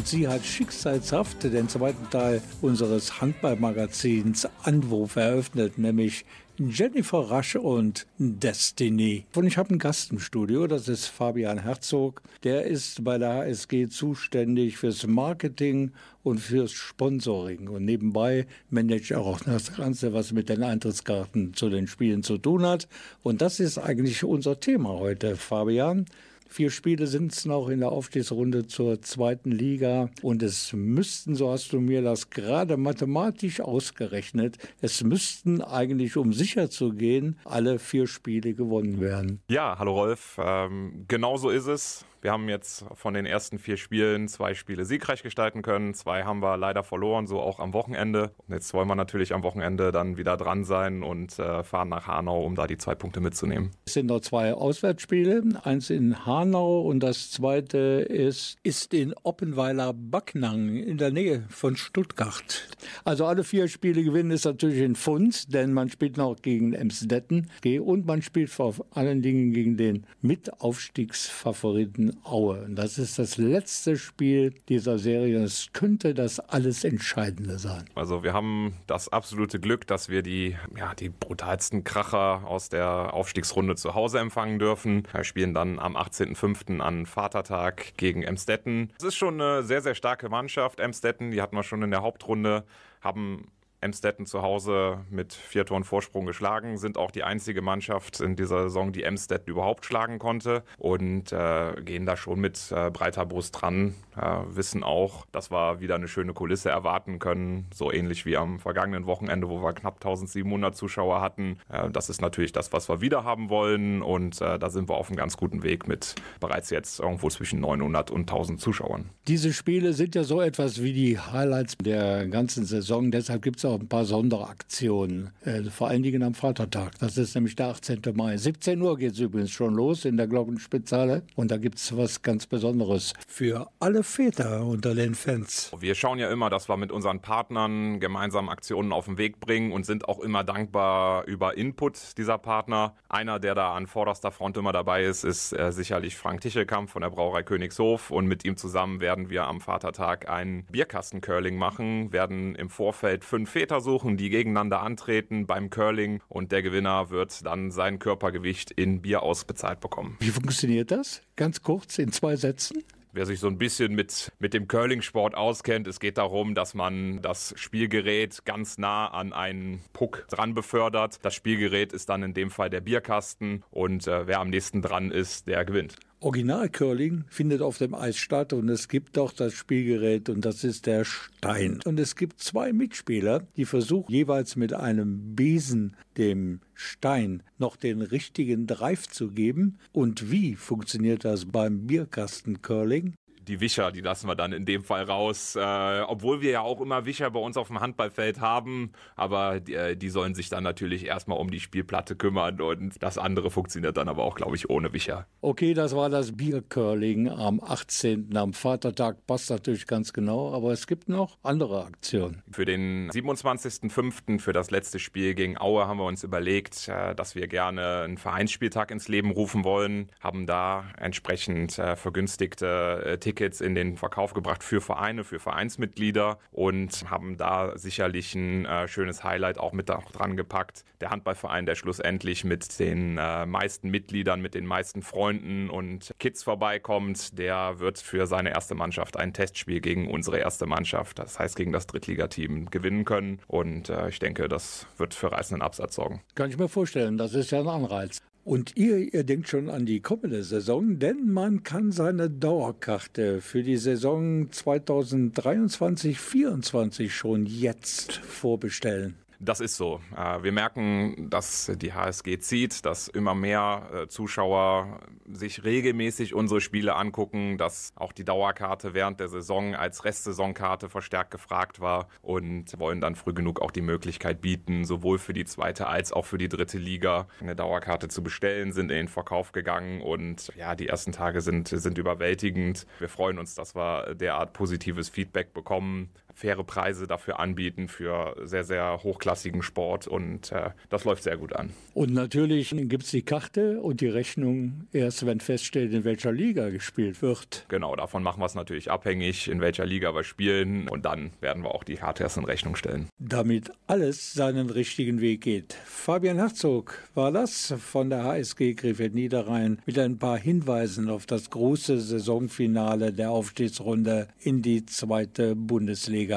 Sie 0.08 0.26
hat 0.26 0.44
schicksalshaft 0.44 1.42
den 1.42 1.68
zweiten 1.68 2.08
Teil 2.08 2.40
unseres 2.62 3.20
Handballmagazins 3.20 4.48
Anwurf 4.62 5.16
eröffnet, 5.16 5.76
nämlich 5.76 6.24
Jennifer 6.58 7.30
Rasch 7.30 7.56
und 7.56 8.06
Destiny. 8.18 9.26
Und 9.34 9.46
ich 9.46 9.58
habe 9.58 9.68
einen 9.68 9.78
Gast 9.78 10.10
im 10.10 10.18
Studio, 10.18 10.66
das 10.66 10.88
ist 10.88 11.06
Fabian 11.06 11.58
Herzog. 11.58 12.22
Der 12.42 12.64
ist 12.64 13.04
bei 13.04 13.18
der 13.18 13.34
HSG 13.34 13.88
zuständig 13.88 14.78
fürs 14.78 15.06
Marketing 15.06 15.92
und 16.22 16.40
fürs 16.40 16.72
Sponsoring. 16.72 17.68
Und 17.68 17.84
nebenbei 17.84 18.46
managt 18.70 19.10
er 19.10 19.20
auch 19.20 19.40
das 19.40 19.76
Ganze, 19.76 20.14
was 20.14 20.32
mit 20.32 20.48
den 20.48 20.62
Eintrittskarten 20.62 21.52
zu 21.52 21.68
den 21.68 21.86
Spielen 21.86 22.22
zu 22.22 22.38
tun 22.38 22.64
hat. 22.64 22.88
Und 23.22 23.42
das 23.42 23.60
ist 23.60 23.76
eigentlich 23.76 24.24
unser 24.24 24.58
Thema 24.58 24.98
heute, 24.98 25.36
Fabian. 25.36 26.06
Vier 26.50 26.70
Spiele 26.70 27.06
sind 27.06 27.32
es 27.32 27.44
noch 27.44 27.68
in 27.68 27.80
der 27.80 27.92
Aufstiegsrunde 27.92 28.66
zur 28.66 29.02
zweiten 29.02 29.50
Liga 29.50 30.08
und 30.22 30.42
es 30.42 30.72
müssten, 30.72 31.34
so 31.34 31.50
hast 31.50 31.72
du 31.74 31.80
mir 31.80 32.00
das 32.00 32.30
gerade 32.30 32.78
mathematisch 32.78 33.60
ausgerechnet, 33.60 34.56
es 34.80 35.04
müssten 35.04 35.60
eigentlich, 35.60 36.16
um 36.16 36.32
sicher 36.32 36.70
zu 36.70 36.94
gehen, 36.94 37.38
alle 37.44 37.78
vier 37.78 38.06
Spiele 38.06 38.54
gewonnen 38.54 38.98
werden. 38.98 39.40
Ja, 39.50 39.78
hallo 39.78 39.92
Rolf. 39.92 40.40
Ähm, 40.42 41.04
genau 41.06 41.36
so 41.36 41.50
ist 41.50 41.66
es. 41.66 42.06
Wir 42.20 42.32
haben 42.32 42.48
jetzt 42.48 42.84
von 42.94 43.14
den 43.14 43.26
ersten 43.26 43.60
vier 43.60 43.76
Spielen 43.76 44.26
zwei 44.26 44.54
Spiele 44.54 44.84
siegreich 44.84 45.22
gestalten 45.22 45.62
können. 45.62 45.94
Zwei 45.94 46.24
haben 46.24 46.40
wir 46.40 46.56
leider 46.56 46.82
verloren, 46.82 47.28
so 47.28 47.40
auch 47.40 47.60
am 47.60 47.72
Wochenende. 47.72 48.32
Und 48.48 48.54
jetzt 48.54 48.74
wollen 48.74 48.88
wir 48.88 48.96
natürlich 48.96 49.32
am 49.34 49.44
Wochenende 49.44 49.92
dann 49.92 50.16
wieder 50.16 50.36
dran 50.36 50.64
sein 50.64 51.04
und 51.04 51.38
äh, 51.38 51.62
fahren 51.62 51.90
nach 51.90 52.08
Hanau, 52.08 52.42
um 52.44 52.56
da 52.56 52.66
die 52.66 52.76
zwei 52.76 52.96
Punkte 52.96 53.20
mitzunehmen. 53.20 53.70
Es 53.86 53.92
sind 53.92 54.06
noch 54.06 54.20
zwei 54.20 54.52
Auswärtsspiele, 54.52 55.44
eins 55.62 55.90
in 55.90 56.26
Hanau 56.26 56.80
und 56.80 57.00
das 57.00 57.30
zweite 57.30 57.78
ist, 57.78 58.56
ist 58.64 58.94
in 58.94 59.14
Oppenweiler-Backnang 59.22 60.76
in 60.76 60.98
der 60.98 61.12
Nähe 61.12 61.44
von 61.50 61.76
Stuttgart. 61.76 62.68
Also 63.04 63.26
alle 63.26 63.44
vier 63.44 63.68
Spiele 63.68 64.02
gewinnen 64.02 64.32
ist 64.32 64.44
natürlich 64.44 64.82
ein 64.82 64.96
Fund, 64.96 65.54
denn 65.54 65.72
man 65.72 65.88
spielt 65.88 66.16
noch 66.16 66.34
gegen 66.42 66.72
Emsdetten 66.72 67.48
und 67.64 68.06
man 68.06 68.22
spielt 68.22 68.50
vor 68.50 68.74
allen 68.90 69.22
Dingen 69.22 69.52
gegen 69.52 69.76
den 69.76 70.04
Mitaufstiegsfavoriten 70.20 72.07
Aue. 72.24 72.66
Das 72.68 72.98
ist 72.98 73.18
das 73.18 73.36
letzte 73.36 73.96
Spiel 73.96 74.54
dieser 74.68 74.98
Serie. 74.98 75.42
Es 75.42 75.68
könnte 75.72 76.14
das 76.14 76.40
alles 76.40 76.84
Entscheidende 76.84 77.58
sein. 77.58 77.84
Also 77.94 78.22
wir 78.22 78.32
haben 78.32 78.74
das 78.86 79.08
absolute 79.08 79.60
Glück, 79.60 79.86
dass 79.86 80.08
wir 80.08 80.22
die, 80.22 80.56
ja, 80.76 80.94
die 80.94 81.08
brutalsten 81.08 81.84
Kracher 81.84 82.42
aus 82.46 82.68
der 82.68 83.14
Aufstiegsrunde 83.14 83.76
zu 83.76 83.94
Hause 83.94 84.18
empfangen 84.18 84.58
dürfen. 84.58 85.06
Wir 85.12 85.24
spielen 85.24 85.54
dann 85.54 85.78
am 85.78 85.96
18.05. 85.96 86.80
an 86.80 87.06
Vatertag 87.06 87.96
gegen 87.96 88.22
Emstetten. 88.22 88.90
Es 88.98 89.04
ist 89.04 89.16
schon 89.16 89.40
eine 89.40 89.62
sehr, 89.62 89.82
sehr 89.82 89.94
starke 89.94 90.28
Mannschaft. 90.28 90.80
Emstetten, 90.80 91.30
die 91.30 91.42
hatten 91.42 91.56
wir 91.56 91.62
schon 91.62 91.82
in 91.82 91.90
der 91.90 92.02
Hauptrunde, 92.02 92.64
haben 93.00 93.48
Emstetten 93.80 94.26
zu 94.26 94.42
Hause 94.42 94.98
mit 95.10 95.32
vier 95.32 95.64
Toren 95.64 95.84
Vorsprung 95.84 96.26
geschlagen, 96.26 96.78
sind 96.78 96.98
auch 96.98 97.10
die 97.10 97.22
einzige 97.22 97.62
Mannschaft 97.62 98.20
in 98.20 98.34
dieser 98.34 98.64
Saison, 98.64 98.92
die 98.92 99.04
Emstetten 99.04 99.50
überhaupt 99.50 99.84
schlagen 99.84 100.18
konnte 100.18 100.64
und 100.78 101.32
äh, 101.32 101.74
gehen 101.82 102.04
da 102.04 102.16
schon 102.16 102.40
mit 102.40 102.72
äh, 102.72 102.90
breiter 102.90 103.24
Brust 103.24 103.60
dran. 103.60 103.94
Äh, 104.16 104.40
wissen 104.48 104.82
auch, 104.82 105.26
dass 105.30 105.50
wir 105.50 105.80
wieder 105.80 105.94
eine 105.94 106.08
schöne 106.08 106.32
Kulisse 106.32 106.70
erwarten 106.70 107.18
können, 107.20 107.66
so 107.72 107.92
ähnlich 107.92 108.26
wie 108.26 108.36
am 108.36 108.58
vergangenen 108.58 109.06
Wochenende, 109.06 109.48
wo 109.48 109.62
wir 109.62 109.72
knapp 109.72 109.96
1700 109.96 110.76
Zuschauer 110.76 111.20
hatten. 111.20 111.58
Äh, 111.68 111.90
das 111.90 112.10
ist 112.10 112.20
natürlich 112.20 112.52
das, 112.52 112.72
was 112.72 112.88
wir 112.88 113.00
wieder 113.00 113.22
haben 113.22 113.48
wollen 113.48 114.02
und 114.02 114.40
äh, 114.40 114.58
da 114.58 114.70
sind 114.70 114.88
wir 114.88 114.96
auf 114.96 115.08
einem 115.08 115.16
ganz 115.16 115.36
guten 115.36 115.62
Weg 115.62 115.86
mit 115.86 116.16
bereits 116.40 116.70
jetzt 116.70 116.98
irgendwo 116.98 117.28
zwischen 117.28 117.60
900 117.60 118.10
und 118.10 118.22
1000 118.22 118.60
Zuschauern. 118.60 119.10
Diese 119.28 119.52
Spiele 119.52 119.92
sind 119.92 120.16
ja 120.16 120.24
so 120.24 120.40
etwas 120.40 120.82
wie 120.82 120.92
die 120.92 121.18
Highlights 121.18 121.76
der 121.78 122.26
ganzen 122.26 122.64
Saison, 122.64 123.12
deshalb 123.12 123.42
gibt 123.42 123.58
es 123.58 123.67
auch 123.68 123.80
ein 123.80 123.88
paar 123.88 124.04
Sonderaktionen, 124.04 125.30
äh, 125.44 125.62
vor 125.64 125.88
allen 125.88 126.02
Dingen 126.02 126.22
am 126.22 126.34
Vatertag. 126.34 126.98
Das 126.98 127.16
ist 127.18 127.34
nämlich 127.34 127.54
der 127.56 127.68
18. 127.68 128.00
Mai. 128.14 128.36
17 128.36 128.80
Uhr 128.80 128.96
geht 128.96 129.12
es 129.12 129.20
übrigens 129.20 129.50
schon 129.50 129.74
los 129.74 130.04
in 130.04 130.16
der 130.16 130.26
Glockenspitzhalle 130.26 131.22
und 131.36 131.50
da 131.50 131.56
gibt 131.58 131.76
es 131.76 131.96
was 131.96 132.22
ganz 132.22 132.46
Besonderes 132.46 133.14
für 133.26 133.68
alle 133.78 134.02
Väter 134.02 134.64
unter 134.64 134.94
den 134.94 135.14
Fans. 135.14 135.70
Wir 135.78 135.94
schauen 135.94 136.18
ja 136.18 136.30
immer, 136.30 136.50
dass 136.50 136.68
wir 136.68 136.76
mit 136.76 136.90
unseren 136.90 137.20
Partnern 137.20 138.00
gemeinsam 138.00 138.48
Aktionen 138.48 138.92
auf 138.92 139.04
den 139.04 139.18
Weg 139.18 139.40
bringen 139.40 139.72
und 139.72 139.84
sind 139.84 140.08
auch 140.08 140.20
immer 140.20 140.44
dankbar 140.44 141.24
über 141.26 141.56
Input 141.56 142.16
dieser 142.16 142.38
Partner. 142.38 142.94
Einer, 143.08 143.38
der 143.38 143.54
da 143.54 143.74
an 143.74 143.86
vorderster 143.86 144.30
Front 144.30 144.56
immer 144.56 144.72
dabei 144.72 145.04
ist, 145.04 145.24
ist 145.24 145.52
äh, 145.52 145.72
sicherlich 145.72 146.16
Frank 146.16 146.40
Tichelkamp 146.40 146.90
von 146.90 147.02
der 147.02 147.10
Brauerei 147.10 147.42
Königshof 147.42 148.10
und 148.10 148.26
mit 148.26 148.44
ihm 148.44 148.56
zusammen 148.56 149.00
werden 149.00 149.30
wir 149.30 149.46
am 149.46 149.60
Vatertag 149.60 150.28
einen 150.28 150.64
Bierkasten-Curling 150.64 151.56
machen, 151.56 152.12
werden 152.12 152.54
im 152.54 152.70
Vorfeld 152.70 153.24
fünf 153.24 153.54
Väter 153.58 153.80
suchen, 153.80 154.16
die 154.16 154.30
gegeneinander 154.30 154.82
antreten 154.82 155.48
beim 155.48 155.68
Curling 155.68 156.20
und 156.28 156.52
der 156.52 156.62
Gewinner 156.62 157.10
wird 157.10 157.44
dann 157.44 157.72
sein 157.72 157.98
Körpergewicht 157.98 158.70
in 158.70 159.02
Bier 159.02 159.24
ausbezahlt 159.24 159.80
bekommen. 159.80 160.16
Wie 160.20 160.30
funktioniert 160.30 160.92
das? 160.92 161.22
Ganz 161.34 161.60
kurz 161.60 161.98
in 161.98 162.12
zwei 162.12 162.36
Sätzen. 162.36 162.84
Wer 163.12 163.26
sich 163.26 163.40
so 163.40 163.48
ein 163.48 163.58
bisschen 163.58 163.96
mit, 163.96 164.30
mit 164.38 164.54
dem 164.54 164.68
Curling-Sport 164.68 165.34
auskennt, 165.34 165.88
es 165.88 165.98
geht 165.98 166.18
darum, 166.18 166.54
dass 166.54 166.74
man 166.74 167.20
das 167.20 167.52
Spielgerät 167.56 168.44
ganz 168.44 168.78
nah 168.78 169.08
an 169.08 169.32
einen 169.32 169.80
Puck 169.92 170.26
dran 170.28 170.54
befördert. 170.54 171.18
Das 171.22 171.34
Spielgerät 171.34 171.92
ist 171.92 172.10
dann 172.10 172.22
in 172.22 172.34
dem 172.34 172.52
Fall 172.52 172.70
der 172.70 172.80
Bierkasten 172.80 173.64
und 173.72 174.06
äh, 174.06 174.28
wer 174.28 174.38
am 174.38 174.50
nächsten 174.50 174.82
dran 174.82 175.10
ist, 175.10 175.48
der 175.48 175.64
gewinnt. 175.64 175.96
Original-Curling 176.20 177.24
findet 177.28 177.62
auf 177.62 177.78
dem 177.78 177.94
Eis 177.94 178.16
statt 178.16 178.52
und 178.52 178.68
es 178.68 178.88
gibt 178.88 179.16
doch 179.16 179.32
das 179.32 179.52
Spielgerät 179.52 180.28
und 180.28 180.44
das 180.44 180.64
ist 180.64 180.86
der 180.86 181.04
Stein. 181.04 181.80
Und 181.84 182.00
es 182.00 182.16
gibt 182.16 182.40
zwei 182.40 182.72
Mitspieler, 182.72 183.46
die 183.56 183.64
versuchen 183.64 184.10
jeweils 184.10 184.56
mit 184.56 184.72
einem 184.72 185.36
Besen 185.36 185.96
dem 186.16 186.60
Stein 186.74 187.44
noch 187.58 187.76
den 187.76 188.02
richtigen 188.02 188.66
Drive 188.66 189.06
zu 189.08 189.30
geben. 189.30 189.78
Und 189.92 190.32
wie 190.32 190.56
funktioniert 190.56 191.24
das 191.24 191.44
beim 191.46 191.86
Bierkasten-Curling? 191.86 193.14
Die 193.48 193.60
Wischer, 193.60 193.90
die 193.90 194.00
lassen 194.00 194.28
wir 194.28 194.34
dann 194.34 194.52
in 194.52 194.64
dem 194.66 194.84
Fall 194.84 195.04
raus. 195.04 195.56
Äh, 195.56 196.00
obwohl 196.06 196.40
wir 196.40 196.50
ja 196.50 196.60
auch 196.60 196.80
immer 196.80 197.06
Wischer 197.06 197.30
bei 197.30 197.40
uns 197.40 197.56
auf 197.56 197.68
dem 197.68 197.80
Handballfeld 197.80 198.40
haben, 198.40 198.92
aber 199.16 199.60
die, 199.60 199.74
äh, 199.74 199.96
die 199.96 200.10
sollen 200.10 200.34
sich 200.34 200.48
dann 200.50 200.62
natürlich 200.62 201.06
erstmal 201.06 201.38
um 201.38 201.50
die 201.50 201.60
Spielplatte 201.60 202.14
kümmern 202.14 202.60
und 202.60 203.02
das 203.02 203.18
andere 203.18 203.50
funktioniert 203.50 203.96
dann 203.96 204.08
aber 204.08 204.24
auch, 204.24 204.34
glaube 204.34 204.56
ich, 204.56 204.68
ohne 204.68 204.92
Wischer. 204.92 205.26
Okay, 205.40 205.74
das 205.74 205.96
war 205.96 206.10
das 206.10 206.36
Biercurling 206.36 207.28
am 207.28 207.60
18. 207.60 208.36
am 208.36 208.52
Vatertag, 208.52 209.26
passt 209.26 209.50
natürlich 209.50 209.86
ganz 209.86 210.12
genau, 210.12 210.52
aber 210.52 210.72
es 210.72 210.86
gibt 210.86 211.08
noch 211.08 211.38
andere 211.42 211.84
Aktionen. 211.84 212.42
Für 212.50 212.64
den 212.64 213.10
27.05. 213.10 214.40
für 214.40 214.52
das 214.52 214.70
letzte 214.70 214.98
Spiel 214.98 215.34
gegen 215.34 215.58
Aue 215.58 215.86
haben 215.86 215.98
wir 215.98 216.06
uns 216.06 216.22
überlegt, 216.22 216.88
äh, 216.88 217.14
dass 217.14 217.34
wir 217.34 217.48
gerne 217.48 218.02
einen 218.02 218.18
Vereinsspieltag 218.18 218.90
ins 218.90 219.08
Leben 219.08 219.30
rufen 219.30 219.64
wollen, 219.64 220.10
haben 220.20 220.46
da 220.46 220.84
entsprechend 220.98 221.78
äh, 221.78 221.96
vergünstigte 221.96 223.16
Tickets 223.20 223.37
Tickets 223.38 223.60
in 223.60 223.76
den 223.76 223.96
Verkauf 223.96 224.34
gebracht 224.34 224.64
für 224.64 224.80
Vereine, 224.80 225.22
für 225.22 225.38
Vereinsmitglieder 225.38 226.38
und 226.50 227.08
haben 227.08 227.36
da 227.36 227.78
sicherlich 227.78 228.34
ein 228.34 228.66
äh, 228.66 228.88
schönes 228.88 229.22
Highlight 229.22 229.58
auch 229.58 229.72
mit 229.72 229.88
dran 229.88 230.36
gepackt. 230.36 230.84
Der 231.00 231.10
Handballverein, 231.10 231.64
der 231.64 231.76
schlussendlich 231.76 232.42
mit 232.42 232.80
den 232.80 233.16
äh, 233.16 233.46
meisten 233.46 233.90
Mitgliedern, 233.90 234.42
mit 234.42 234.54
den 234.54 234.66
meisten 234.66 235.02
Freunden 235.02 235.70
und 235.70 236.10
Kids 236.18 236.42
vorbeikommt, 236.42 237.38
der 237.38 237.78
wird 237.78 237.98
für 237.98 238.26
seine 238.26 238.50
erste 238.50 238.74
Mannschaft 238.74 239.16
ein 239.16 239.32
Testspiel 239.32 239.80
gegen 239.80 240.10
unsere 240.10 240.38
erste 240.38 240.66
Mannschaft, 240.66 241.20
das 241.20 241.38
heißt 241.38 241.54
gegen 241.54 241.72
das 241.72 241.86
Drittligateam, 241.86 242.70
gewinnen 242.70 243.04
können. 243.04 243.38
Und 243.46 243.88
äh, 243.88 244.08
ich 244.08 244.18
denke, 244.18 244.48
das 244.48 244.86
wird 244.96 245.14
für 245.14 245.30
reißenden 245.30 245.62
Absatz 245.62 245.94
sorgen. 245.94 246.22
Kann 246.34 246.50
ich 246.50 246.58
mir 246.58 246.68
vorstellen, 246.68 247.16
das 247.16 247.34
ist 247.34 247.52
ja 247.52 247.60
ein 247.60 247.68
Anreiz. 247.68 248.20
Und 248.48 248.78
ihr, 248.78 249.12
ihr 249.12 249.24
denkt 249.24 249.50
schon 249.50 249.68
an 249.68 249.84
die 249.84 250.00
kommende 250.00 250.42
Saison, 250.42 250.98
denn 250.98 251.30
man 251.30 251.64
kann 251.64 251.92
seine 251.92 252.30
Dauerkarte 252.30 253.42
für 253.42 253.62
die 253.62 253.76
Saison 253.76 254.48
2023-24 254.48 257.10
schon 257.10 257.44
jetzt 257.44 258.14
vorbestellen. 258.14 259.16
Das 259.40 259.60
ist 259.60 259.76
so. 259.76 260.00
Äh, 260.16 260.42
Wir 260.42 260.50
merken, 260.50 261.30
dass 261.30 261.70
die 261.76 261.92
HSG 261.92 262.40
zieht, 262.40 262.84
dass 262.84 263.06
immer 263.06 263.36
mehr 263.36 263.88
äh, 263.92 264.08
Zuschauer 264.08 265.00
sich 265.30 265.62
regelmäßig 265.62 266.34
unsere 266.34 266.60
Spiele 266.60 266.96
angucken, 266.96 267.56
dass 267.56 267.92
auch 267.94 268.12
die 268.12 268.24
Dauerkarte 268.24 268.94
während 268.94 269.20
der 269.20 269.28
Saison 269.28 269.76
als 269.76 270.04
Restsaisonkarte 270.04 270.88
verstärkt 270.88 271.30
gefragt 271.30 271.80
war 271.80 272.08
und 272.20 272.78
wollen 272.80 273.00
dann 273.00 273.14
früh 273.14 273.32
genug 273.32 273.60
auch 273.60 273.70
die 273.70 273.80
Möglichkeit 273.80 274.40
bieten, 274.40 274.84
sowohl 274.84 275.18
für 275.18 275.34
die 275.34 275.44
zweite 275.44 275.86
als 275.86 276.12
auch 276.12 276.24
für 276.24 276.38
die 276.38 276.48
dritte 276.48 276.78
Liga 276.78 277.28
eine 277.40 277.54
Dauerkarte 277.54 278.08
zu 278.08 278.24
bestellen, 278.24 278.72
sind 278.72 278.90
in 278.90 278.96
den 278.96 279.08
Verkauf 279.08 279.52
gegangen 279.52 280.02
und 280.02 280.52
ja, 280.56 280.74
die 280.74 280.88
ersten 280.88 281.12
Tage 281.12 281.42
sind, 281.42 281.68
sind 281.68 281.96
überwältigend. 281.96 282.86
Wir 282.98 283.08
freuen 283.08 283.38
uns, 283.38 283.54
dass 283.54 283.76
wir 283.76 284.16
derart 284.16 284.52
positives 284.52 285.08
Feedback 285.08 285.52
bekommen 285.52 286.10
faire 286.38 286.62
Preise 286.62 287.08
dafür 287.08 287.40
anbieten 287.40 287.88
für 287.88 288.36
sehr, 288.44 288.62
sehr 288.62 289.02
hochklassigen 289.02 289.62
Sport 289.62 290.06
und 290.06 290.52
äh, 290.52 290.70
das 290.88 291.04
läuft 291.04 291.24
sehr 291.24 291.36
gut 291.36 291.52
an. 291.52 291.70
Und 291.94 292.12
natürlich 292.12 292.70
gibt 292.70 293.02
es 293.02 293.10
die 293.10 293.22
Karte 293.22 293.80
und 293.80 294.00
die 294.00 294.06
Rechnung 294.06 294.86
erst, 294.92 295.26
wenn 295.26 295.40
feststeht, 295.40 295.92
in 295.92 296.04
welcher 296.04 296.30
Liga 296.30 296.68
gespielt 296.68 297.22
wird. 297.22 297.64
Genau, 297.68 297.96
davon 297.96 298.22
machen 298.22 298.40
wir 298.40 298.46
es 298.46 298.54
natürlich 298.54 298.88
abhängig, 298.88 299.48
in 299.48 299.60
welcher 299.60 299.84
Liga 299.84 300.14
wir 300.14 300.22
spielen 300.22 300.88
und 300.88 301.04
dann 301.04 301.32
werden 301.40 301.64
wir 301.64 301.74
auch 301.74 301.82
die 301.82 301.96
Karte 301.96 302.22
erst 302.22 302.36
in 302.36 302.44
Rechnung 302.44 302.76
stellen. 302.76 303.08
Damit 303.18 303.72
alles 303.88 304.32
seinen 304.32 304.70
richtigen 304.70 305.20
Weg 305.20 305.40
geht. 305.40 305.72
Fabian 305.86 306.36
Herzog 306.36 307.02
war 307.14 307.32
das 307.32 307.74
von 307.80 308.10
der 308.10 308.22
HSG 308.22 308.74
Krefeld 308.74 309.14
Niederrhein 309.14 309.82
mit 309.86 309.98
ein 309.98 310.18
paar 310.18 310.38
Hinweisen 310.38 311.10
auf 311.10 311.26
das 311.26 311.50
große 311.50 312.00
Saisonfinale 312.00 313.12
der 313.12 313.32
Aufstiegsrunde 313.32 314.28
in 314.38 314.62
die 314.62 314.86
zweite 314.86 315.56
Bundesliga. 315.56 316.27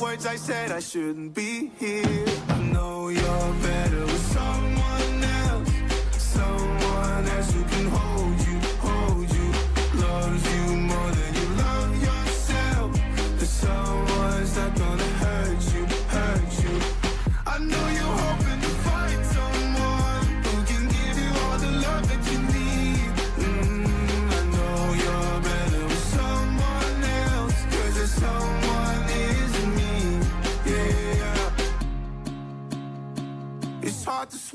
words 0.00 0.26
I 0.26 0.36
said. 0.36 0.72
I 0.72 0.80
shouldn't 0.80 1.34
be 1.34 1.70
here. 1.78 2.26
I 2.48 2.58
know 2.72 3.08
you're 3.08 3.52
better 3.62 4.00
with 4.00 4.26
someone 4.38 5.24
else. 5.24 5.70
Someone 6.18 7.28
else 7.28 7.52
who 7.52 7.62
can 7.64 7.86
hold 7.86 8.40
you, 8.45 8.45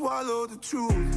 swallow 0.01 0.47
the 0.47 0.57
truth. 0.57 1.15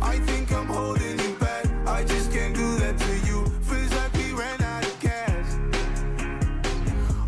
I 0.00 0.16
think 0.28 0.50
I'm 0.50 0.66
holding 0.66 1.18
you 1.18 1.34
back. 1.34 1.66
I 1.86 2.04
just 2.04 2.32
can't 2.32 2.54
do 2.54 2.78
that 2.78 2.96
to 2.96 3.12
you. 3.28 3.44
Feels 3.68 3.92
like 4.00 4.14
we 4.14 4.32
ran 4.32 4.58
out 4.62 4.82
of 4.86 4.98
gas. 4.98 5.46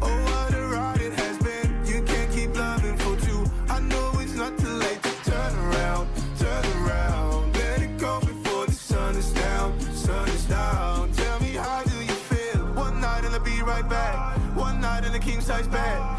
Oh, 0.00 0.16
what 0.28 0.54
a 0.54 0.62
ride 0.74 1.02
it 1.02 1.12
has 1.12 1.36
been. 1.36 1.68
You 1.84 2.02
can't 2.02 2.30
keep 2.32 2.56
loving 2.56 2.96
for 2.96 3.14
two. 3.26 3.44
I 3.68 3.80
know 3.80 4.10
it's 4.22 4.32
not 4.32 4.56
too 4.56 4.74
late 4.84 5.02
to 5.02 5.12
turn 5.30 5.54
around, 5.66 6.08
turn 6.38 6.64
around. 6.78 7.52
Let 7.52 7.82
it 7.82 7.98
go 7.98 8.20
before 8.20 8.64
the 8.64 8.72
sun 8.72 9.16
is 9.16 9.30
down, 9.34 9.78
sun 9.92 10.26
is 10.30 10.46
down. 10.46 11.12
Tell 11.12 11.38
me 11.40 11.52
how 11.66 11.82
do 11.82 11.96
you 12.02 12.16
feel? 12.30 12.64
One 12.72 13.02
night 13.02 13.26
and 13.26 13.34
I'll 13.34 13.40
be 13.40 13.60
right 13.60 13.86
back. 13.86 14.38
One 14.56 14.80
night 14.80 15.04
in 15.04 15.14
a 15.14 15.20
king 15.20 15.42
size 15.42 15.68
bed. 15.68 16.13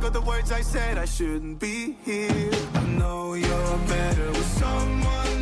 Back 0.00 0.14
all 0.14 0.22
the 0.22 0.26
words 0.26 0.50
I 0.50 0.62
said. 0.62 0.96
I 0.96 1.04
shouldn't 1.04 1.58
be 1.58 1.94
here. 2.06 2.50
I 2.74 2.86
know 2.86 3.34
you're 3.34 3.78
better 3.86 4.28
with 4.28 4.46
someone 4.46 5.39